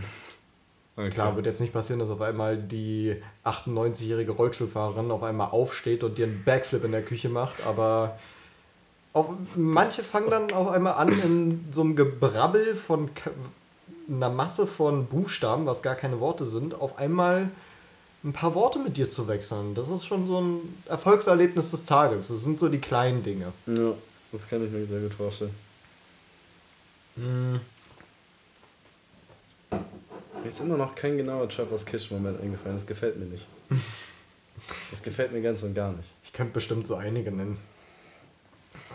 [0.96, 1.10] Okay.
[1.10, 3.16] Klar, wird jetzt nicht passieren, dass auf einmal die
[3.46, 8.20] 98-jährige Rollstuhlfahrerin auf einmal aufsteht und dir einen Backflip in der Küche macht, aber
[9.12, 13.10] auch manche fangen dann auf einmal an in so einem Gebrabbel von
[14.08, 17.50] einer Masse von Buchstaben, was gar keine Worte sind, auf einmal
[18.24, 19.74] ein paar Worte mit dir zu wechseln.
[19.74, 22.28] Das ist schon so ein Erfolgserlebnis des Tages.
[22.28, 23.52] Das sind so die kleinen Dinge.
[23.66, 23.94] Ja,
[24.32, 25.56] das kann ich mir sehr gut vorstellen.
[27.16, 27.60] Mir
[30.46, 32.78] ist immer noch kein genauer Trappers Kitchen-Moment eingefallen.
[32.78, 33.46] Das gefällt mir nicht.
[34.92, 36.08] Das gefällt mir ganz und gar nicht.
[36.24, 37.58] Ich könnte bestimmt so einige nennen.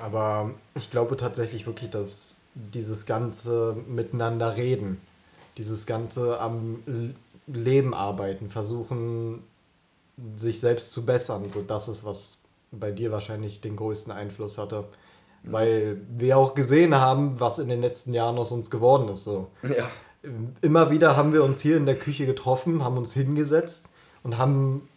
[0.01, 5.01] Aber ich glaube tatsächlich wirklich, dass dieses ganze Miteinander reden,
[5.57, 6.83] dieses ganze am
[7.49, 9.43] Leben arbeiten, versuchen,
[10.37, 12.39] sich selbst zu bessern, so das ist, was
[12.71, 14.85] bei dir wahrscheinlich den größten Einfluss hatte.
[15.43, 19.25] Weil wir auch gesehen haben, was in den letzten Jahren aus uns geworden ist.
[19.25, 19.49] So.
[19.63, 19.91] Ja.
[20.61, 23.91] Immer wieder haben wir uns hier in der Küche getroffen, haben uns hingesetzt
[24.23, 24.89] und haben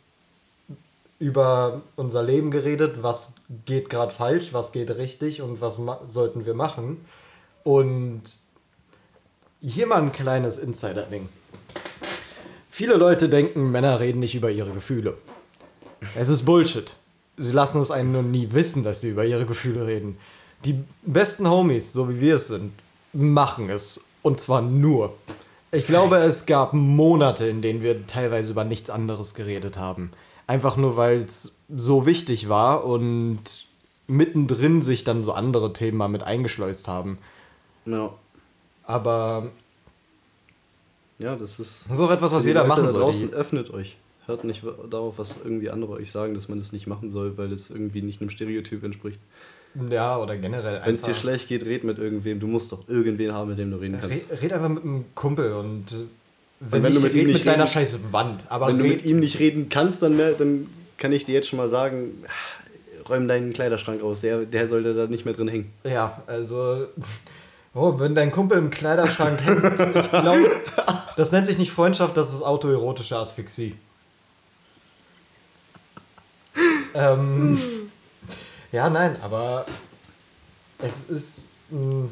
[1.19, 3.33] über unser Leben geredet, was
[3.65, 7.05] geht gerade falsch, was geht richtig und was sollten wir machen.
[7.63, 8.23] Und
[9.61, 11.29] hier mal ein kleines Insider-Ding.
[12.71, 15.15] Viele Leute denken, Männer reden nicht über ihre Gefühle.
[16.15, 16.95] Es ist Bullshit.
[17.37, 20.17] Sie lassen es einen nur nie wissen, dass sie über ihre Gefühle reden.
[20.65, 22.71] Die besten Homies, so wie wir es sind,
[23.13, 24.05] machen es.
[24.21, 25.13] Und zwar nur.
[25.71, 30.11] Ich glaube, es gab Monate, in denen wir teilweise über nichts anderes geredet haben.
[30.45, 33.41] Einfach nur, weil es so wichtig war und
[34.07, 37.17] mittendrin sich dann so andere Themen mal mit eingeschleust haben.
[37.85, 38.13] Ja.
[38.83, 39.49] Aber
[41.19, 41.85] Ja, das ist.
[41.87, 43.01] das ist auch etwas, was jeder machen da soll.
[43.01, 43.95] draußen öffnet euch.
[44.31, 47.51] Hört nicht darauf, was irgendwie andere euch sagen, dass man das nicht machen soll, weil
[47.51, 49.19] es irgendwie nicht einem Stereotyp entspricht.
[49.89, 52.39] Ja, oder generell Wenn es dir schlecht geht, red mit irgendwem.
[52.39, 54.31] Du musst doch irgendwen haben, mit dem du reden kannst.
[54.31, 55.95] Red, red einfach mit einem Kumpel und äh,
[56.61, 58.43] wenn, wenn du mit ihm nicht mit deiner reden- scheiß Wand.
[58.49, 60.67] Aber Wenn du red, mit ihm nicht reden kannst, dann, mehr, dann
[60.97, 62.23] kann ich dir jetzt schon mal sagen,
[63.09, 64.21] räum deinen Kleiderschrank aus.
[64.21, 65.73] Der, der sollte da nicht mehr drin hängen.
[65.83, 66.87] Ja, also.
[67.73, 70.51] Oh, wenn dein Kumpel im Kleiderschrank hängt, ich glaube,
[71.15, 73.75] das nennt sich nicht Freundschaft, das ist autoerotische Asphyxie.
[76.93, 77.61] Ähm,
[78.71, 79.65] ja, nein, aber
[80.79, 82.09] es ist mh,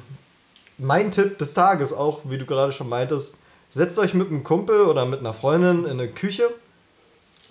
[0.78, 3.38] mein Tipp des Tages auch, wie du gerade schon meintest,
[3.70, 6.50] setzt euch mit einem Kumpel oder mit einer Freundin in eine Küche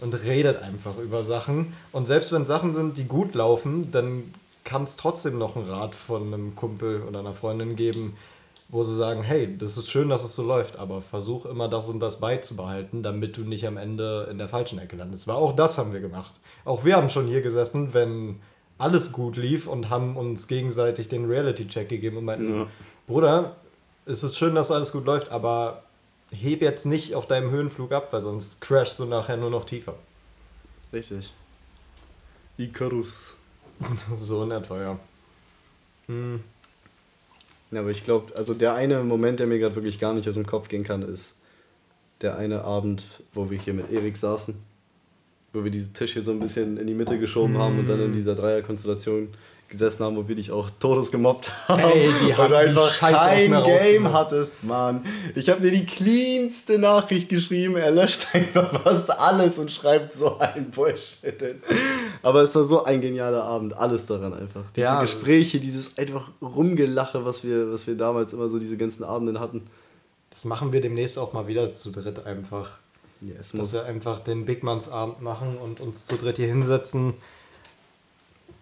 [0.00, 1.74] und redet einfach über Sachen.
[1.92, 5.94] Und selbst wenn Sachen sind, die gut laufen, dann kann es trotzdem noch einen Rat
[5.94, 8.16] von einem Kumpel oder einer Freundin geben,
[8.68, 11.88] wo sie sagen, hey, das ist schön, dass es so läuft, aber versuch immer das
[11.88, 15.26] und das beizubehalten, damit du nicht am Ende in der falschen Ecke landest.
[15.26, 16.40] Weil auch das haben wir gemacht.
[16.66, 18.40] Auch wir haben schon hier gesessen, wenn
[18.76, 22.66] alles gut lief und haben uns gegenseitig den Reality-Check gegeben und meinten, Ja.
[23.06, 23.56] Bruder,
[24.04, 25.82] es ist schön, dass alles gut läuft, aber
[26.30, 29.94] heb jetzt nicht auf deinem Höhenflug ab, weil sonst crashst du nachher nur noch tiefer.
[30.92, 31.32] Richtig.
[32.58, 33.36] Icarus.
[34.14, 34.98] so in etwa, ja.
[36.06, 36.44] Hm.
[37.70, 40.34] Ja, aber ich glaube, also der eine Moment, der mir gerade wirklich gar nicht aus
[40.34, 41.34] dem Kopf gehen kann, ist
[42.20, 43.04] der eine Abend,
[43.34, 44.54] wo wir hier mit Erik saßen.
[45.52, 48.00] Wo wir diesen Tisch hier so ein bisschen in die Mitte geschoben haben und dann
[48.00, 49.28] in dieser Dreierkonstellation
[49.68, 51.80] gesessen haben, wo wir dich auch todes gemobbt haben.
[51.80, 55.04] Ey, die haben und die einfach Scheiße aus kein Game hattest, Mann.
[55.34, 60.38] Ich habe dir die cleanste Nachricht geschrieben, er löscht einfach fast alles und schreibt so
[60.38, 61.62] ein Bullshit hin.
[62.22, 64.62] Aber es war so ein genialer Abend, alles daran einfach.
[64.74, 65.00] Diese Ja.
[65.00, 69.66] Gespräche, dieses einfach Rumgelache, was wir, was wir damals immer so diese ganzen Abenden hatten.
[70.30, 72.78] Das machen wir demnächst auch mal wieder zu dritt einfach.
[73.20, 73.72] Ja, es Dass muss.
[73.72, 77.14] wir einfach den Big Mans Abend machen und uns zu dritt hier hinsetzen.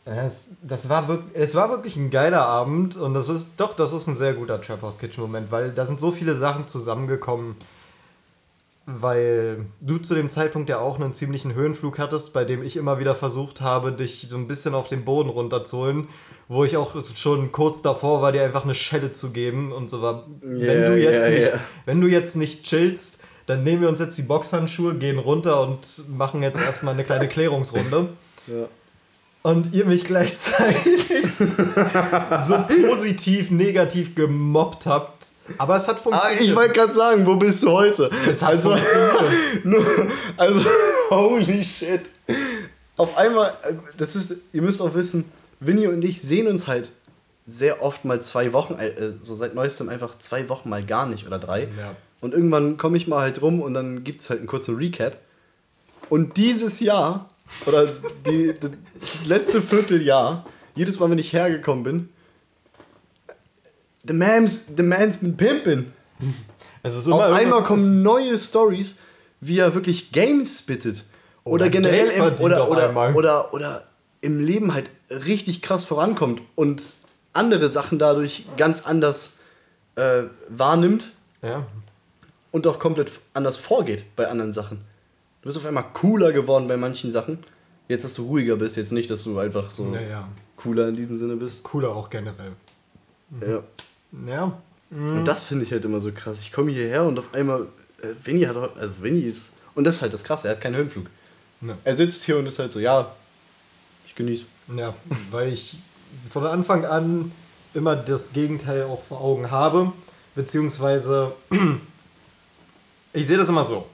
[0.04, 3.92] Es, das war wirklich, es war wirklich ein geiler Abend und das ist doch, das
[3.92, 7.56] ist ein sehr guter Trap House Kitchen Moment, weil da sind so viele Sachen zusammengekommen,
[8.86, 13.00] weil du zu dem Zeitpunkt ja auch einen ziemlichen Höhenflug hattest, bei dem ich immer
[13.00, 16.06] wieder versucht habe, dich so ein bisschen auf den Boden runterzuholen,
[16.46, 20.02] wo ich auch schon kurz davor war, dir einfach eine Schelle zu geben und so
[20.02, 21.60] war, wenn Yeah, du jetzt yeah, nicht, yeah.
[21.84, 26.08] wenn du jetzt nicht chillst, dann nehmen wir uns jetzt die Boxhandschuhe, gehen runter und
[26.08, 28.08] machen jetzt erstmal eine kleine Klärungsrunde.
[28.48, 28.68] Ja.
[29.42, 31.08] Und ihr mich gleichzeitig
[32.44, 32.58] so
[32.88, 35.32] positiv, negativ gemobbt habt.
[35.58, 36.40] Aber es hat Ah, funktioniert.
[36.42, 38.10] ich wollte gerade sagen, wo bist du heute?
[38.28, 39.86] es hat Also, funktioniert.
[40.36, 40.60] also,
[41.10, 42.02] holy shit.
[42.96, 45.24] Auf einmal, äh, das ist, ihr müsst auch wissen,
[45.60, 46.92] Vinny und ich sehen uns halt
[47.46, 51.26] sehr oft mal zwei Wochen, äh, so seit neuestem einfach zwei Wochen mal gar nicht
[51.26, 51.62] oder drei.
[51.78, 51.94] Ja.
[52.20, 55.18] Und irgendwann komme ich mal halt rum und dann gibt es halt einen kurzen Recap.
[56.08, 57.28] Und dieses Jahr,
[57.66, 57.86] oder
[58.26, 60.44] die, das letzte Vierteljahr,
[60.74, 62.08] jedes Mal, wenn ich hergekommen bin,
[64.06, 65.36] the man's, the man's been
[66.94, 68.96] ist Auf einmal kommen neue Stories,
[69.40, 71.04] wie er wirklich Games spittet.
[71.44, 73.86] Oder, Oder generell im, oder, oder, oder, oder
[74.20, 76.82] im Leben halt richtig krass vorankommt und
[77.32, 79.36] andere Sachen dadurch ganz anders
[79.94, 81.66] äh, wahrnimmt Ja.
[82.50, 84.78] und auch komplett anders vorgeht bei anderen Sachen.
[85.42, 87.38] Du bist auf einmal cooler geworden bei manchen Sachen.
[87.88, 90.26] Jetzt, dass du ruhiger bist, jetzt nicht, dass du einfach so Naja,
[90.56, 91.62] cooler in diesem Sinne bist.
[91.62, 92.52] cooler auch generell.
[93.40, 93.62] Ja.
[94.26, 94.60] Ja.
[94.90, 96.40] Und das finde ich halt immer so krass.
[96.40, 97.66] Ich komme hierher und auf einmal,
[98.00, 100.60] äh, Vinny hat auch, also Vinny ist, und das ist halt das Krasse, er hat
[100.60, 101.06] keinen Höhenflug.
[101.60, 101.76] Ne.
[101.84, 103.14] Er sitzt hier und ist halt so, ja,
[104.06, 104.44] ich genieße.
[104.76, 104.94] Ja,
[105.30, 105.80] weil ich
[106.30, 107.32] von Anfang an
[107.74, 109.92] immer das Gegenteil auch vor Augen habe,
[110.34, 111.32] beziehungsweise
[113.12, 113.86] ich sehe das immer so.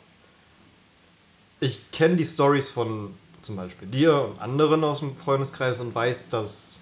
[1.61, 6.29] Ich kenne die Stories von zum Beispiel dir und anderen aus dem Freundeskreis und weiß,
[6.29, 6.81] dass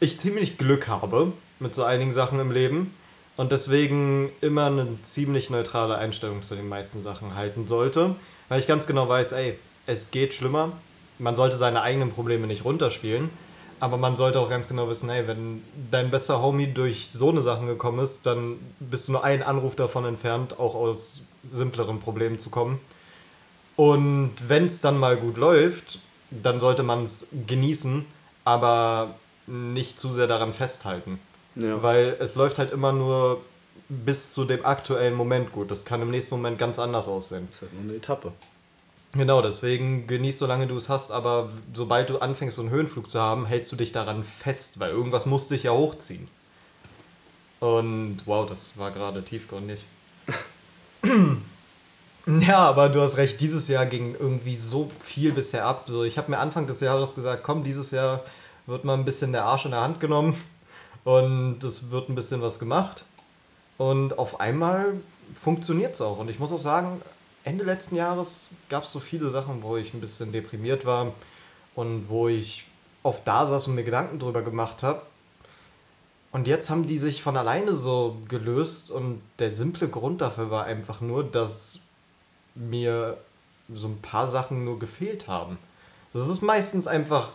[0.00, 2.94] ich ziemlich Glück habe mit so einigen Sachen im Leben
[3.36, 8.16] und deswegen immer eine ziemlich neutrale Einstellung zu den meisten Sachen halten sollte,
[8.48, 10.72] weil ich ganz genau weiß, ey, es geht schlimmer.
[11.18, 13.30] Man sollte seine eigenen Probleme nicht runterspielen,
[13.80, 17.42] aber man sollte auch ganz genau wissen, ey, wenn dein bester Homie durch so eine
[17.42, 22.38] Sachen gekommen ist, dann bist du nur einen Anruf davon entfernt, auch aus simpleren Problemen
[22.38, 22.80] zu kommen.
[23.76, 26.00] Und wenn es dann mal gut läuft,
[26.30, 28.04] dann sollte man es genießen,
[28.44, 29.14] aber
[29.46, 31.20] nicht zu sehr daran festhalten.
[31.58, 31.82] Ja.
[31.82, 33.42] Weil es läuft halt immer nur
[33.88, 35.70] bis zu dem aktuellen Moment gut.
[35.70, 37.48] Das kann im nächsten Moment ganz anders aussehen.
[37.50, 38.32] Das ist halt nur eine Etappe.
[39.12, 43.18] Genau, deswegen genieß solange du es hast, aber sobald du anfängst, so einen Höhenflug zu
[43.20, 46.28] haben, hältst du dich daran fest, weil irgendwas muss dich ja hochziehen.
[47.58, 49.82] Und wow, das war gerade tiefgründig.
[52.26, 55.84] ja, aber du hast recht, dieses Jahr ging irgendwie so viel bisher ab.
[55.86, 58.22] So, ich habe mir Anfang des Jahres gesagt, komm, dieses Jahr
[58.66, 60.36] wird mal ein bisschen der Arsch in der Hand genommen
[61.04, 63.04] und es wird ein bisschen was gemacht.
[63.76, 64.94] Und auf einmal
[65.34, 66.18] funktioniert es auch.
[66.18, 67.00] Und ich muss auch sagen,
[67.44, 71.12] Ende letzten Jahres gab es so viele Sachen, wo ich ein bisschen deprimiert war
[71.74, 72.66] und wo ich
[73.02, 75.02] oft da saß und mir Gedanken drüber gemacht habe.
[76.30, 80.64] Und jetzt haben die sich von alleine so gelöst und der simple Grund dafür war
[80.64, 81.80] einfach nur, dass
[82.54, 83.16] mir
[83.72, 85.58] so ein paar Sachen nur gefehlt haben.
[86.12, 87.30] Das ist meistens einfach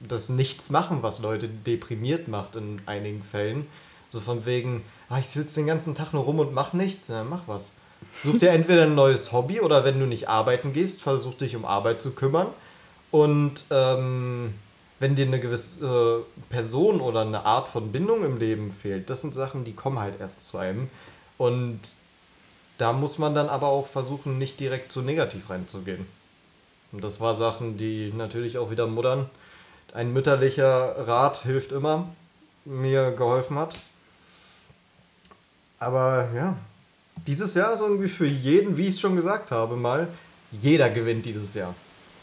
[0.00, 3.66] das Nichtsmachen, was Leute deprimiert macht in einigen Fällen.
[4.10, 7.08] So von wegen, ah, ich sitze den ganzen Tag nur rum und mach nichts.
[7.08, 7.72] Ja, mach was.
[8.24, 11.64] Such dir entweder ein neues Hobby oder wenn du nicht arbeiten gehst, versuch dich um
[11.64, 12.48] Arbeit zu kümmern.
[13.10, 14.54] Und ähm,
[14.98, 19.20] wenn dir eine gewisse äh, Person oder eine Art von Bindung im Leben fehlt, das
[19.20, 20.88] sind Sachen, die kommen halt erst zu einem.
[21.38, 21.80] Und
[22.78, 26.06] da muss man dann aber auch versuchen, nicht direkt zu negativ reinzugehen.
[26.92, 29.30] Und das war Sachen, die natürlich auch wieder Muttern,
[29.92, 32.08] ein mütterlicher Rat hilft immer,
[32.64, 33.78] mir geholfen hat.
[35.78, 36.56] Aber ja,
[37.26, 40.08] dieses Jahr ist irgendwie für jeden, wie ich es schon gesagt habe, mal,
[40.52, 41.74] jeder gewinnt dieses Jahr.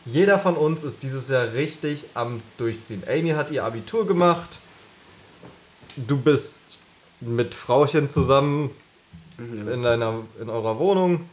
[0.05, 3.03] Jeder von uns ist dieses Jahr richtig am Durchziehen.
[3.07, 4.59] Amy hat ihr Abitur gemacht.
[5.97, 6.77] Du bist
[7.19, 8.71] mit Frauchen zusammen
[9.37, 11.29] in, deiner, in eurer Wohnung.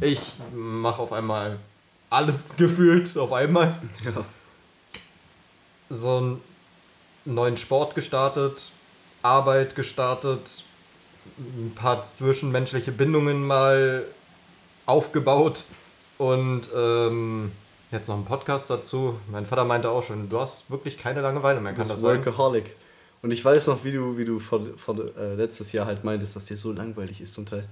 [0.00, 1.58] Ich mache auf einmal
[2.10, 3.80] alles gefühlt auf einmal.
[4.04, 4.24] Ja.
[5.90, 6.40] So einen
[7.24, 8.72] neuen Sport gestartet,
[9.22, 10.64] Arbeit gestartet,
[11.38, 14.04] ein paar zwischenmenschliche Bindungen mal
[14.86, 15.64] aufgebaut
[16.18, 17.52] und ähm,
[17.90, 19.18] jetzt noch ein Podcast dazu.
[19.30, 22.00] Mein Vater meinte auch schon, du hast wirklich keine Langeweile mehr, Du kann bist das
[22.00, 22.18] sein?
[22.18, 22.76] Workaholic.
[23.22, 26.36] Und ich weiß noch, wie du, wie du vor, vor, äh, letztes Jahr halt meintest,
[26.36, 27.66] dass dir so langweilig ist zum Teil.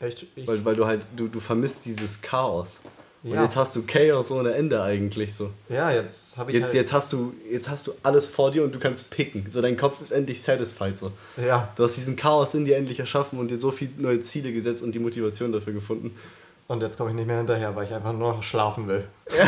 [0.00, 0.26] Echt?
[0.36, 2.80] Ich, Weil, weil du halt, du, du vermisst dieses Chaos.
[3.24, 3.42] Und Ja.
[3.42, 5.50] jetzt hast du Chaos ohne Ende eigentlich so.
[5.68, 8.62] ja, jetzt habe ich Jetzt, halt, jetzt, hast du, jetzt hast du alles vor dir
[8.62, 9.46] und du kannst picken.
[9.50, 10.96] So, dein Kopf ist endlich satisfied.
[10.96, 11.10] So.
[11.36, 14.52] Ja, Du hast diesen Chaos in dir endlich erschaffen und dir so viele neue Ziele
[14.52, 16.14] gesetzt und die Motivation dafür gefunden.
[16.68, 19.04] und jetzt komme ich nicht mehr hinterher, weil ich einfach nur noch schlafen will.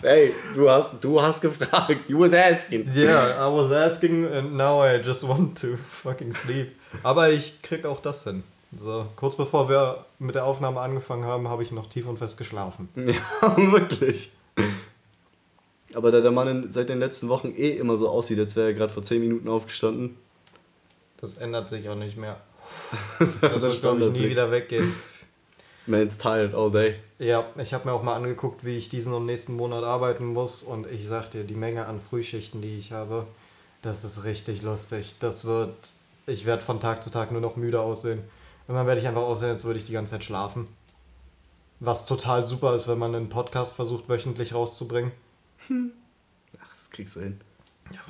[0.00, 2.08] Hey, du hast, du hast gefragt.
[2.08, 2.88] You was asking.
[2.94, 6.72] Yeah, I was asking and now I just want to fucking sleep.
[7.02, 8.42] Aber ich krieg auch das hin.
[8.80, 12.38] So, kurz bevor wir mit der Aufnahme angefangen haben, habe ich noch tief und fest
[12.38, 12.88] geschlafen.
[12.96, 14.32] Ja, wirklich.
[15.94, 18.68] Aber da der Mann in, seit den letzten Wochen eh immer so aussieht, als wäre
[18.68, 20.16] er gerade vor 10 Minuten aufgestanden.
[21.20, 22.40] Das ändert sich auch nicht mehr.
[23.18, 24.94] Das Das ist wird, glaube ich, nie wieder weggehen.
[25.86, 26.94] Man's tired all day.
[27.18, 30.62] Ja, ich habe mir auch mal angeguckt, wie ich diesen und nächsten Monat arbeiten muss.
[30.62, 33.26] Und ich sag dir, die Menge an Frühschichten, die ich habe,
[33.82, 35.16] das ist richtig lustig.
[35.18, 35.74] Das wird,
[36.26, 38.22] ich werde von Tag zu Tag nur noch müde aussehen.
[38.66, 40.68] Irgendwann werde ich einfach aussehen, als würde ich die ganze Zeit schlafen.
[41.80, 45.12] Was total super ist, wenn man einen Podcast versucht, wöchentlich rauszubringen.
[45.68, 47.40] Ach, das kriegst du hin.
[47.90, 48.00] Ja,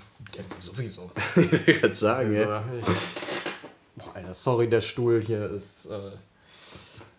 [0.60, 1.10] sowieso.
[1.36, 2.62] ich würde sagen, ja.
[2.62, 2.92] Also,
[3.96, 6.12] Boah, Alter, sorry, der Stuhl hier ist äh,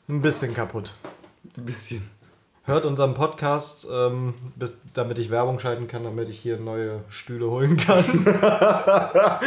[0.07, 0.93] ein bisschen kaputt.
[1.57, 2.09] Ein bisschen.
[2.65, 7.49] Hört unseren Podcast, ähm, bis, damit ich Werbung schalten kann, damit ich hier neue Stühle
[7.49, 8.25] holen kann.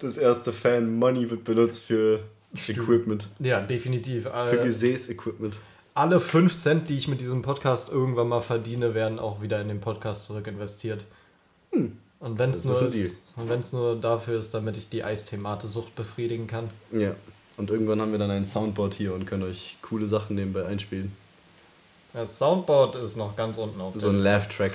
[0.00, 2.24] Das erste Fan Money wird benutzt für
[2.68, 3.28] Equipment.
[3.38, 4.24] ja, definitiv.
[4.24, 5.58] Für Äh, Gesäßequipment.
[5.94, 9.68] alle 5 Cent, die ich mit diesem Podcast irgendwann mal verdiene, werden auch wieder in
[9.68, 11.04] den Podcast zurück investiert.
[11.72, 12.70] Und wenn es Hm.
[12.70, 16.70] Nur, ist und nur dafür ist, damit ich die Eisthemate-Sucht befriedigen kann.
[16.92, 17.14] Ja.
[17.56, 21.12] Und irgendwann haben wir dann ein Soundboard hier und können euch coole Sachen nebenbei einspielen.
[22.12, 24.20] Das Soundboard ist noch ganz unten auf So ein.
[24.20, 24.72] Laugh-Track.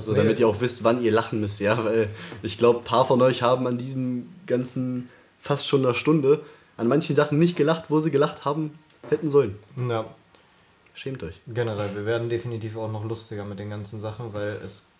[0.00, 2.08] So, nee, damit ihr auch wisst, wann ihr lachen müsst, ja, weil
[2.42, 5.08] ich glaube, ein paar von euch haben an diesem ganzen
[5.40, 6.40] fast schon einer Stunde
[6.76, 9.58] an manchen Sachen nicht gelacht, wo sie gelacht haben, hätten sollen.
[9.88, 10.06] Ja,
[10.94, 11.40] Schämt euch.
[11.46, 11.94] generell.
[11.94, 14.90] Wir werden definitiv auch noch lustiger mit den ganzen Sachen, weil es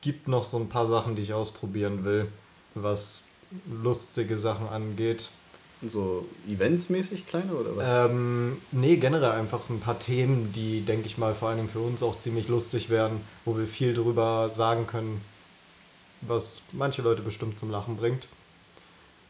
[0.00, 2.28] gibt noch so ein paar Sachen, die ich ausprobieren will,
[2.74, 3.26] was
[3.82, 5.30] lustige Sachen angeht.
[5.80, 8.10] So eventsmäßig kleine oder was?
[8.10, 11.78] Ähm, nee, generell einfach ein paar Themen, die, denke ich mal, vor allen Dingen für
[11.78, 15.20] uns auch ziemlich lustig werden, wo wir viel drüber sagen können,
[16.20, 18.26] was manche Leute bestimmt zum Lachen bringt.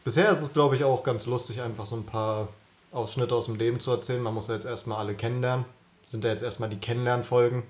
[0.09, 2.47] Bisher ist es, glaube ich, auch ganz lustig, einfach so ein paar
[2.91, 4.19] Ausschnitte aus dem Leben zu erzählen.
[4.19, 5.65] Man muss ja jetzt erstmal alle kennenlernen.
[6.07, 7.61] Sind ja jetzt erstmal die Kennenlernfolgen.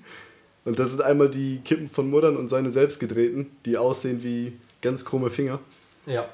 [0.63, 4.53] Und das sind einmal die Kippen von Muttern und seine selbst gedrehten, die aussehen wie
[4.81, 5.59] ganz krumme Finger.
[6.05, 6.27] Ja.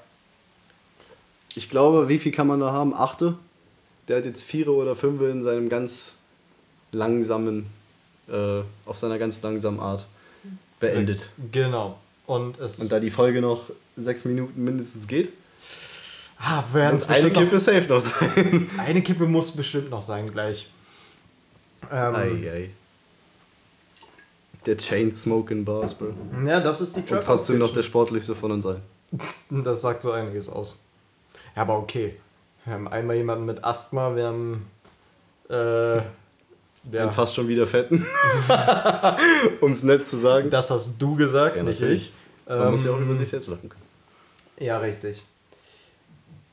[1.55, 2.93] Ich glaube, wie viel kann man da haben?
[2.93, 3.37] Achte?
[4.07, 6.15] Der hat jetzt vier oder fünf in seinem ganz
[6.91, 7.67] langsamen,
[8.31, 10.07] äh, auf seiner ganz langsamen Art
[10.79, 11.29] beendet.
[11.51, 11.99] Genau.
[12.25, 12.79] Und es.
[12.79, 15.29] Und da die Folge noch sechs Minuten mindestens geht,
[16.39, 18.69] ah, werden eine Kippe safe noch sein.
[18.75, 20.69] noch, eine Kippe muss bestimmt noch sein gleich.
[21.91, 22.69] Ähm, Ei, ei.
[24.65, 26.13] Der Chain-Smoking Boss, Bro.
[26.45, 28.81] ja, das ist die Und Trap trotzdem noch der sportlichste von uns allen.
[29.49, 30.85] Das sagt so einiges aus.
[31.55, 32.15] Ja, aber okay.
[32.63, 34.67] Wir haben einmal jemanden mit Asthma, wir haben.
[35.49, 36.01] Äh,
[36.91, 37.05] Ja.
[37.05, 38.05] ja, fast schon wieder fetten.
[39.61, 40.49] um es nett zu sagen.
[40.49, 42.07] das hast du gesagt, Ja, nicht natürlich.
[42.07, 42.13] ich.
[42.49, 43.83] Man muss ja auch Ähm, über sich selbst lachen können.
[44.57, 45.23] Ja, richtig.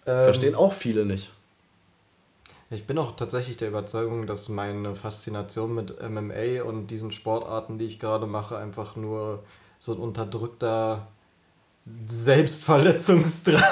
[0.06, 1.30] Ähm, Verstehen auch viele nicht.
[2.70, 7.86] Ich bin auch tatsächlich der Überzeugung, dass meine Faszination mit MMA und diesen Sportarten, die
[7.86, 9.42] ich gerade mache, einfach nur
[9.78, 11.06] so ein unterdrückter
[12.06, 13.62] Selbstverletzungsdrang.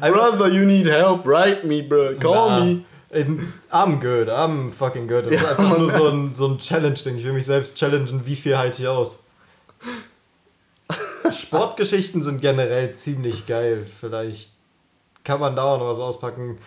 [0.00, 2.14] Brother, you need help, write me, bro.
[2.18, 2.84] Call me.
[3.12, 5.26] Ähm, I'm good, I'm fucking good.
[5.26, 7.16] Das ist einfach nur so ein, so ein Challenge-Ding.
[7.16, 9.24] Ich will mich selbst challengen, wie viel halte ich aus.
[11.32, 13.86] Sportgeschichten sind generell ziemlich geil.
[13.86, 14.50] Vielleicht
[15.24, 16.58] kann man da auch noch was auspacken.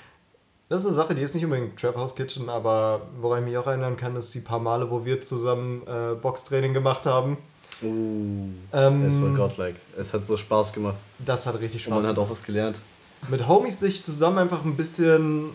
[0.69, 3.57] Das ist eine Sache, die ist nicht unbedingt Trap House Kitchen, aber woran ich mich
[3.57, 7.37] auch erinnern kann, ist die paar Male, wo wir zusammen äh, Boxtraining gemacht haben.
[7.81, 9.77] Uh, Ähm, es war godlike.
[9.97, 10.97] Es hat so Spaß gemacht.
[11.19, 12.29] Das hat richtig Und man Spaß hat gemacht.
[12.29, 12.79] auch was gelernt.
[13.29, 15.49] Mit Homies sich zusammen einfach ein bisschen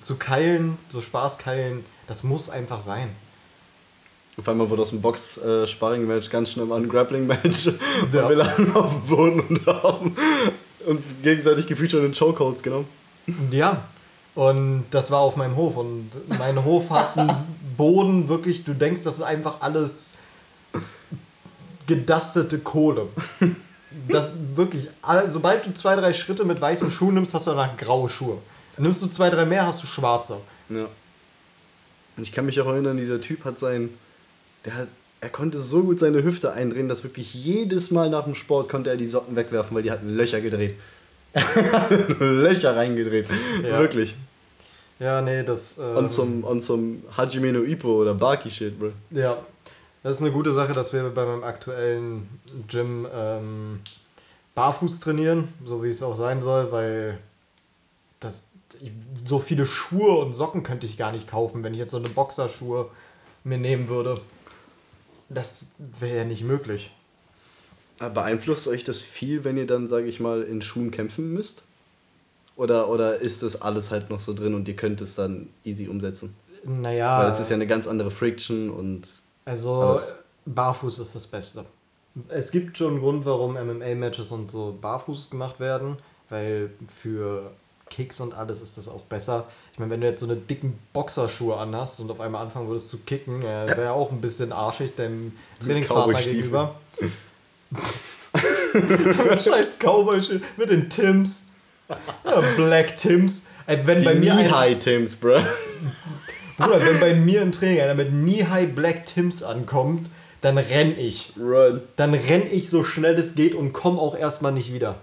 [0.00, 3.10] zu keilen, so Spaß keilen, das muss einfach sein.
[4.36, 7.66] Auf einmal wurde aus dem Box-Sparring-Match ganz schnell mal ein Grappling-Match.
[8.02, 8.28] Und Ja.
[8.28, 10.16] wir lagen auf dem Boden und haben
[10.86, 12.88] uns gegenseitig gefühlt schon in Chokeholds genommen.
[13.52, 13.88] Ja.
[14.34, 15.76] Und das war auf meinem Hof.
[15.76, 17.30] Und mein Hof hat einen
[17.76, 20.14] Boden, wirklich, du denkst, das ist einfach alles
[21.86, 23.08] gedustete Kohle.
[24.08, 24.88] Das wirklich,
[25.28, 28.38] sobald du zwei, drei Schritte mit weißen Schuhen nimmst, hast du danach graue Schuhe.
[28.78, 30.38] Nimmst du zwei, drei mehr, hast du schwarze.
[30.68, 30.88] Ja.
[32.16, 33.90] Und ich kann mich auch erinnern, dieser Typ hat sein.
[34.64, 34.88] Der hat.
[35.20, 38.90] Er konnte so gut seine Hüfte eindrehen, dass wirklich jedes Mal nach dem Sport konnte
[38.90, 40.74] er die Socken wegwerfen, weil die hatten Löcher gedreht.
[42.20, 43.26] Löcher reingedreht.
[43.62, 43.78] Ja.
[43.78, 44.16] Wirklich.
[44.98, 45.78] Ja, nee, das.
[45.78, 48.92] Ähm, On some, on some Hajime no Ippo oder Baki-Shit, bro.
[49.10, 49.38] Ja,
[50.02, 52.28] das ist eine gute Sache, dass wir bei meinem aktuellen
[52.68, 53.80] Gym ähm,
[54.54, 57.18] barfuß trainieren, so wie es auch sein soll, weil
[58.20, 58.44] das,
[59.24, 62.08] so viele Schuhe und Socken könnte ich gar nicht kaufen, wenn ich jetzt so eine
[62.08, 62.90] Boxerschuhe
[63.42, 64.20] mir nehmen würde.
[65.28, 66.90] Das wäre ja nicht möglich.
[67.98, 71.62] Beeinflusst euch das viel, wenn ihr dann, sage ich mal, in Schuhen kämpfen müsst?
[72.56, 75.88] Oder, oder ist das alles halt noch so drin und ihr könnt es dann easy
[75.88, 76.34] umsetzen?
[76.64, 79.08] Naja, Weil es ist ja eine ganz andere Friction und
[79.44, 80.14] also alles.
[80.46, 81.64] barfuß ist das Beste.
[82.28, 85.96] Es gibt schon einen Grund, warum MMA-Matches und so barfuß gemacht werden,
[86.30, 87.50] weil für
[87.94, 89.46] Kicks und alles ist das auch besser.
[89.72, 92.88] Ich meine, wenn du jetzt so eine dicken Boxerschuhe anhast und auf einmal anfangen würdest
[92.88, 95.32] zu kicken, ja, wäre ja auch ein bisschen arschig deinem
[95.62, 96.74] Trainingspartner gegenüber.
[99.38, 100.20] Scheiß cowboy
[100.56, 101.50] mit den Tims.
[101.88, 103.46] Ja, Black Tims.
[103.66, 105.38] Wenn die bei mir ein, High Tims, bro.
[106.56, 111.32] Bruder, wenn bei mir im Training einer mit Knee-High Black Tims ankommt, dann renn ich.
[111.38, 111.80] Run.
[111.96, 114.96] Dann renn ich so schnell es geht und komm auch erstmal nicht wieder.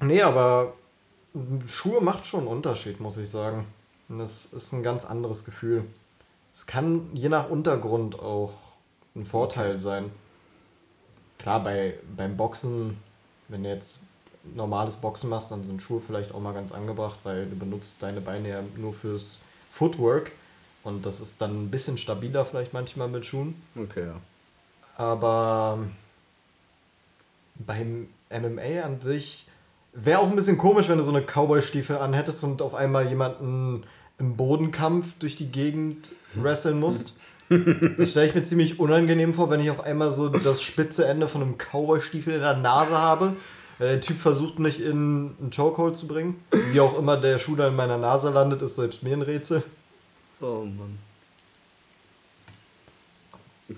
[0.00, 0.74] nee, aber
[1.66, 3.66] Schuhe macht schon einen Unterschied, muss ich sagen.
[4.08, 5.84] Und das ist ein ganz anderes Gefühl.
[6.52, 8.52] Es kann je nach Untergrund auch
[9.16, 10.10] ein Vorteil sein.
[11.38, 12.98] Klar, bei, beim Boxen,
[13.48, 14.00] wenn du jetzt
[14.54, 18.20] normales Boxen machst, dann sind Schuhe vielleicht auch mal ganz angebracht, weil du benutzt deine
[18.20, 20.32] Beine ja nur fürs Footwork.
[20.84, 23.62] Und das ist dann ein bisschen stabiler vielleicht manchmal mit Schuhen.
[23.76, 24.16] Okay, ja.
[24.96, 25.78] Aber
[27.54, 29.46] beim MMA an sich
[29.92, 33.84] wäre auch ein bisschen komisch, wenn du so eine Cowboy-Stiefel anhättest und auf einmal jemanden
[34.18, 37.16] im Bodenkampf durch die Gegend wresteln musst.
[37.48, 41.28] Das stelle ich mir ziemlich unangenehm vor, wenn ich auf einmal so das spitze Ende
[41.28, 43.34] von einem Cowboy-Stiefel in der Nase habe.
[43.78, 46.42] Weil der Typ versucht mich in einen Chokehold zu bringen.
[46.70, 49.62] Wie auch immer der Schuh da in meiner Nase landet, ist selbst mir ein Rätsel.
[50.40, 50.98] Oh Mann.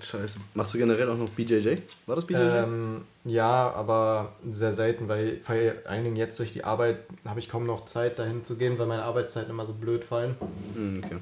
[0.01, 0.39] Scheiße.
[0.53, 1.75] Machst du generell auch noch BJJ?
[2.05, 2.39] War das BJJ?
[2.39, 7.49] Ähm, ja, aber sehr selten, weil vor allen Dingen jetzt durch die Arbeit habe ich
[7.49, 10.35] kaum noch Zeit dahin zu gehen, weil meine Arbeitszeiten immer so blöd fallen.
[10.75, 11.17] Hm, okay.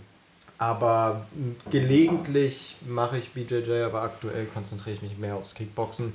[0.57, 1.26] Aber
[1.71, 6.13] gelegentlich mache ich BJJ, aber aktuell konzentriere ich mich mehr aufs Kickboxen.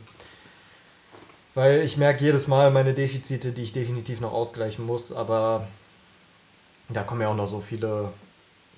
[1.55, 5.67] Weil ich merke jedes Mal meine Defizite, die ich definitiv noch ausgleichen muss, aber
[6.89, 8.13] da kommen ja auch noch so viele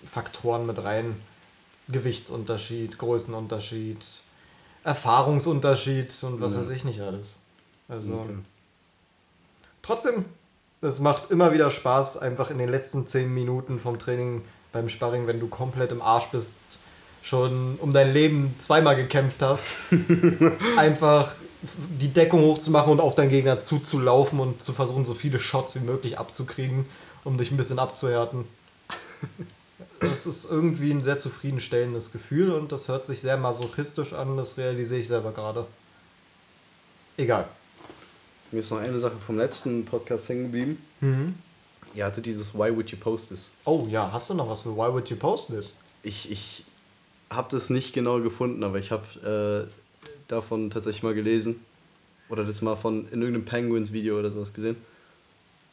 [0.04, 1.16] Faktoren mit rein.
[1.92, 4.04] Gewichtsunterschied, Größenunterschied,
[4.84, 6.60] Erfahrungsunterschied und was Ja.
[6.60, 7.38] weiß ich nicht alles.
[7.88, 8.34] Also Okay.
[9.82, 10.24] trotzdem,
[10.80, 15.26] es macht immer wieder Spaß, einfach in den letzten 10 Minuten vom Training beim Sparring,
[15.26, 16.62] wenn du komplett im Arsch bist,
[17.22, 19.66] schon um dein Leben zweimal gekämpft hast,
[20.76, 21.32] einfach
[22.00, 25.80] die Deckung hochzumachen und auf deinen Gegner zuzulaufen und zu versuchen, so viele Shots wie
[25.80, 26.86] möglich abzukriegen,
[27.24, 28.46] um dich ein bisschen abzuhärten.
[30.00, 34.56] Das ist irgendwie ein sehr zufriedenstellendes Gefühl und das hört sich sehr masochistisch an, das
[34.56, 35.66] realisiere ich selber gerade.
[37.16, 37.48] Egal.
[38.50, 40.82] Mir ist noch eine Sache vom letzten Podcast hängen geblieben.
[41.00, 41.34] Mhm.
[41.94, 43.50] Ihr hattet dieses Why Would You Post This?
[43.64, 45.78] Oh ja, hast du noch was für Why Would You Post This?
[46.02, 46.64] Ich, ich
[47.28, 49.72] habe das nicht genau gefunden, aber ich habe äh,
[50.28, 51.60] davon tatsächlich mal gelesen.
[52.28, 54.76] Oder das mal von in irgendeinem Penguins-Video oder sowas gesehen.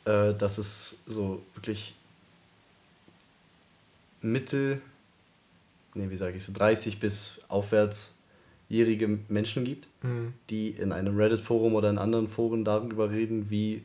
[0.06, 1.96] Äh, dass es so wirklich
[4.32, 4.82] mittel,
[5.96, 10.34] nee, wie sage ich so, 30 bis aufwärtsjährige Menschen gibt, Mhm.
[10.50, 13.84] die in einem Reddit-Forum oder in anderen Foren darüber reden, wie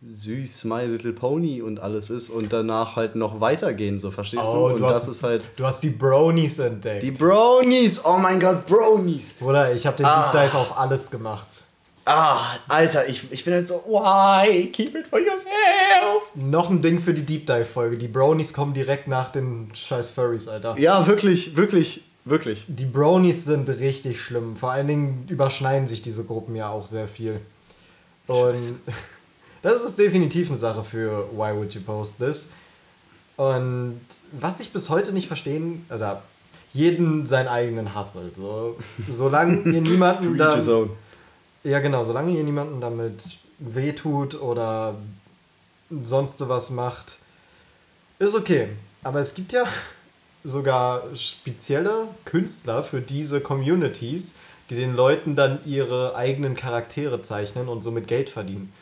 [0.00, 4.68] süß My Little Pony und alles ist und danach halt noch weitergehen, so verstehst Oh,
[4.68, 4.74] du?
[4.74, 7.02] Und du hast- das ist halt Du hast die Bronies entdeckt.
[7.02, 8.04] die Bronies!
[8.04, 9.34] Oh mein Gott, Bronies!
[9.40, 10.30] Bruder, ich habe den Ah.
[10.30, 11.48] Deep Dive auf alles gemacht.
[12.10, 14.70] Ah, Alter, ich, ich bin halt so, why?
[14.72, 16.22] Keep it for yourself!
[16.34, 17.98] Noch ein Ding für die Deep Dive Folge.
[17.98, 20.78] Die Bronies kommen direkt nach den scheiß Furries, Alter.
[20.78, 22.64] Ja, wirklich, wirklich, wirklich.
[22.66, 24.56] Die Bronies sind richtig schlimm.
[24.56, 27.42] Vor allen Dingen überschneiden sich diese Gruppen ja auch sehr viel.
[28.26, 28.76] Und Scheiße.
[29.62, 32.48] das ist definitiv eine Sache für Why Would You Post This?
[33.36, 34.00] Und
[34.32, 36.22] was ich bis heute nicht verstehen, oder
[36.72, 38.36] jeden seinen eigenen Hass halt.
[38.36, 38.78] So,
[39.10, 40.58] solange ihr niemanden da.
[41.68, 44.94] Ja, genau, solange ihr niemanden damit wehtut oder
[45.90, 47.18] sonst was macht,
[48.18, 48.70] ist okay.
[49.02, 49.64] Aber es gibt ja
[50.44, 54.34] sogar spezielle Künstler für diese Communities,
[54.70, 58.72] die den Leuten dann ihre eigenen Charaktere zeichnen und somit Geld verdienen.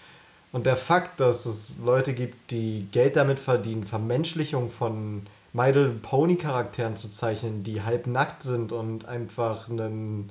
[0.53, 5.73] Und der Fakt, dass es Leute gibt, die Geld damit verdienen, Vermenschlichung von My
[6.03, 10.31] Pony Charakteren zu zeichnen, die halb nackt sind und einfach einen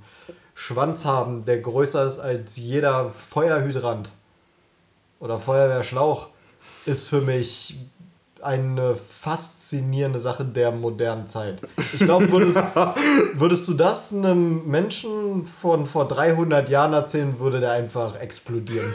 [0.55, 4.09] Schwanz haben, der größer ist als jeder Feuerhydrant
[5.19, 6.29] oder Feuerwehrschlauch,
[6.85, 7.77] ist für mich
[8.41, 11.61] eine faszinierende Sache der modernen Zeit.
[11.93, 12.59] Ich glaube, würdest,
[13.33, 18.93] würdest du das einem Menschen von vor 300 Jahren erzählen, würde der einfach explodieren.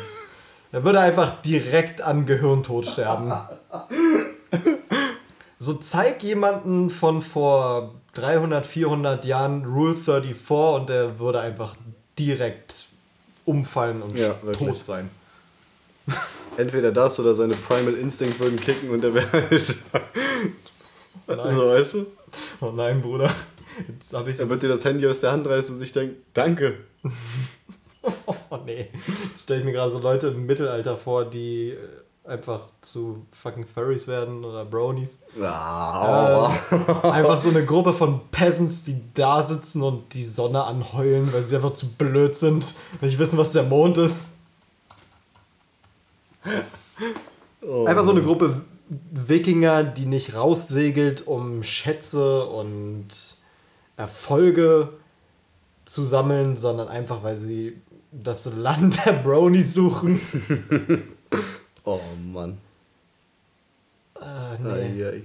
[0.72, 3.32] Er würde einfach direkt an Gehirntod sterben.
[5.62, 11.76] So zeig jemanden von vor 300, 400 Jahren Rule 34 und der würde einfach
[12.18, 12.86] direkt
[13.44, 15.10] umfallen und Ja, tot sein.
[16.56, 19.76] Entweder das oder seine Primal Instinct würden kicken und er wäre halt.
[21.26, 21.56] Nein.
[21.56, 22.06] so, weißt du?
[22.60, 23.32] Oh nein, Bruder.
[23.88, 25.92] Jetzt habe ich so Er wird dir das Handy aus der Hand reißen und sich
[25.92, 26.78] denken, danke.
[28.48, 28.88] Oh nee.
[29.28, 31.76] Jetzt stelle ich mir gerade so Leute im Mittelalter vor, die äh,
[32.24, 35.18] einfach zu fucking Furries werden oder Bronies.
[35.40, 36.52] Ah,
[37.02, 41.42] Äh, einfach so eine Gruppe von Peasants, die da sitzen und die Sonne anheulen, weil
[41.42, 44.34] sie einfach zu blöd sind, nicht wissen, was der Mond ist.
[47.62, 47.84] oh.
[47.86, 48.62] Einfach so eine Gruppe
[49.12, 53.08] Wikinger, die nicht raussegelt, um Schätze und
[53.96, 54.90] Erfolge
[55.84, 57.80] zu sammeln, sondern einfach, weil sie
[58.12, 60.20] das Land der Bronies suchen.
[61.84, 62.00] Oh
[62.32, 62.58] Mann.
[64.20, 65.04] Äh, nee.
[65.04, 65.22] Ai, ai.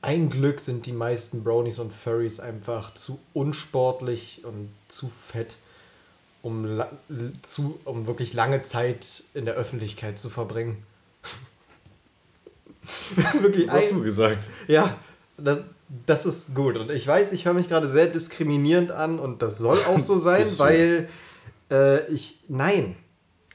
[0.00, 5.56] Ein Glück sind die meisten Bronies und Furries einfach zu unsportlich und zu fett,
[6.42, 6.82] um,
[7.42, 10.84] zu, um wirklich lange Zeit in der Öffentlichkeit zu verbringen.
[13.40, 14.48] wirklich Was hast ein, du gesagt?
[14.68, 14.98] Ja,
[15.36, 15.58] das,
[16.06, 16.76] das ist gut.
[16.76, 20.16] Und ich weiß, ich höre mich gerade sehr diskriminierend an und das soll auch so
[20.18, 21.08] sein, weil
[21.70, 22.38] äh, ich.
[22.48, 22.96] Nein.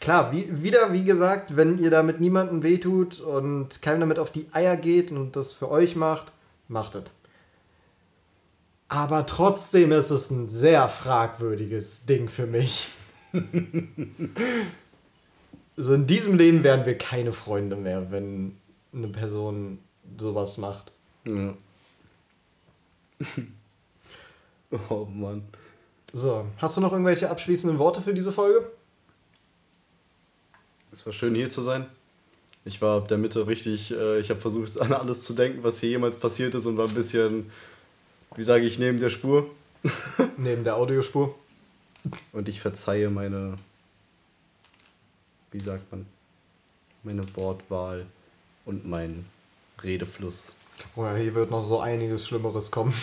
[0.04, 4.48] Klar, wie, wieder, wie gesagt, wenn ihr damit niemandem wehtut und keinem damit auf die
[4.52, 6.30] Eier geht und das für euch macht,
[6.68, 7.04] macht es.
[8.90, 12.90] Aber trotzdem ist es ein sehr fragwürdiges Ding für mich.
[15.78, 18.58] so in diesem Leben werden wir keine Freunde mehr, wenn
[18.94, 19.80] eine Person
[20.20, 20.92] sowas macht.
[21.24, 21.54] Ja.
[24.90, 25.44] oh Mann.
[26.12, 28.70] So, hast du noch irgendwelche abschließenden Worte für diese Folge?
[30.94, 31.88] Es war schön hier zu sein.
[32.66, 35.80] Ich war ab der Mitte richtig, äh, ich habe versucht an alles zu denken, was
[35.80, 37.52] hier jemals passiert ist und war ein bisschen,
[38.36, 39.50] wie sage ich, neben der Spur.
[40.38, 41.36] Neben der Audiospur.
[42.32, 43.56] Und ich verzeihe meine,
[45.52, 46.06] wie sagt man,
[47.04, 48.06] meine Wortwahl
[48.64, 49.26] und meinen
[49.84, 50.54] Redefluss.
[50.96, 52.94] Oh ja, hier wird noch so einiges Schlimmeres kommen.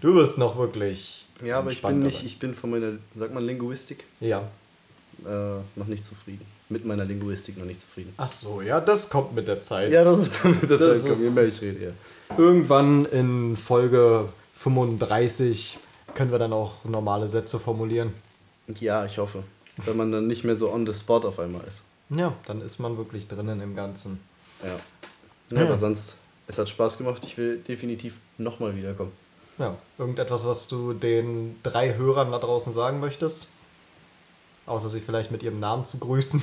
[0.00, 1.24] Du bist noch wirklich.
[1.44, 2.26] Ja, aber ich bin nicht, dabei.
[2.26, 4.50] ich bin von meiner, sagt man Linguistik, Ja.
[5.24, 6.44] äh, noch nicht zufrieden.
[6.72, 8.14] Mit meiner Linguistik noch nicht zufrieden.
[8.16, 9.92] Ach so, ja, das kommt mit der Zeit.
[9.92, 12.36] Ja, das ist dann mit der Das Zeit kommen, je mehr ich rede, ja.
[12.38, 15.78] Irgendwann in Folge 35
[16.14, 18.14] können wir dann auch normale Sätze formulieren.
[18.80, 19.42] Ja, ich hoffe.
[19.84, 21.82] Wenn man dann nicht mehr so on the spot auf einmal ist.
[22.10, 24.20] Ja, dann ist man wirklich drinnen im Ganzen.
[24.62, 24.68] Ja.
[25.50, 25.68] ja Ja.
[25.68, 26.16] aber sonst,
[26.46, 27.22] es hat Spaß gemacht.
[27.24, 29.12] Ich will definitiv nochmal wiederkommen.
[29.58, 33.48] Ja, irgendetwas, was du den drei Hörern da draußen sagen möchtest?
[34.66, 36.42] Außer sie vielleicht mit ihrem Namen zu grüßen.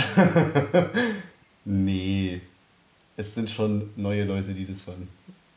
[1.66, 2.40] Nee.
[3.16, 5.08] Es sind schon neue Leute, die das hören.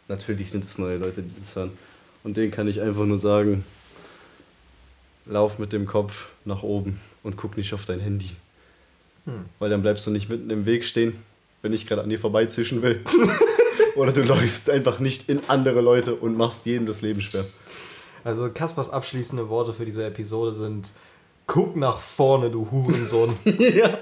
[0.07, 1.71] Natürlich sind es neue Leute, die das hören.
[2.23, 3.63] Und denen kann ich einfach nur sagen,
[5.25, 8.31] lauf mit dem Kopf nach oben und guck nicht auf dein Handy.
[9.25, 9.45] Hm.
[9.59, 11.15] Weil dann bleibst du nicht mitten im Weg stehen,
[11.61, 13.01] wenn ich gerade an dir vorbeizischen will.
[13.95, 17.45] Oder du läufst einfach nicht in andere Leute und machst jedem das Leben schwer.
[18.23, 20.91] Also Kaspers abschließende Worte für diese Episode sind:
[21.45, 23.37] Guck nach vorne, du Hurensohn.
[23.45, 23.99] ja.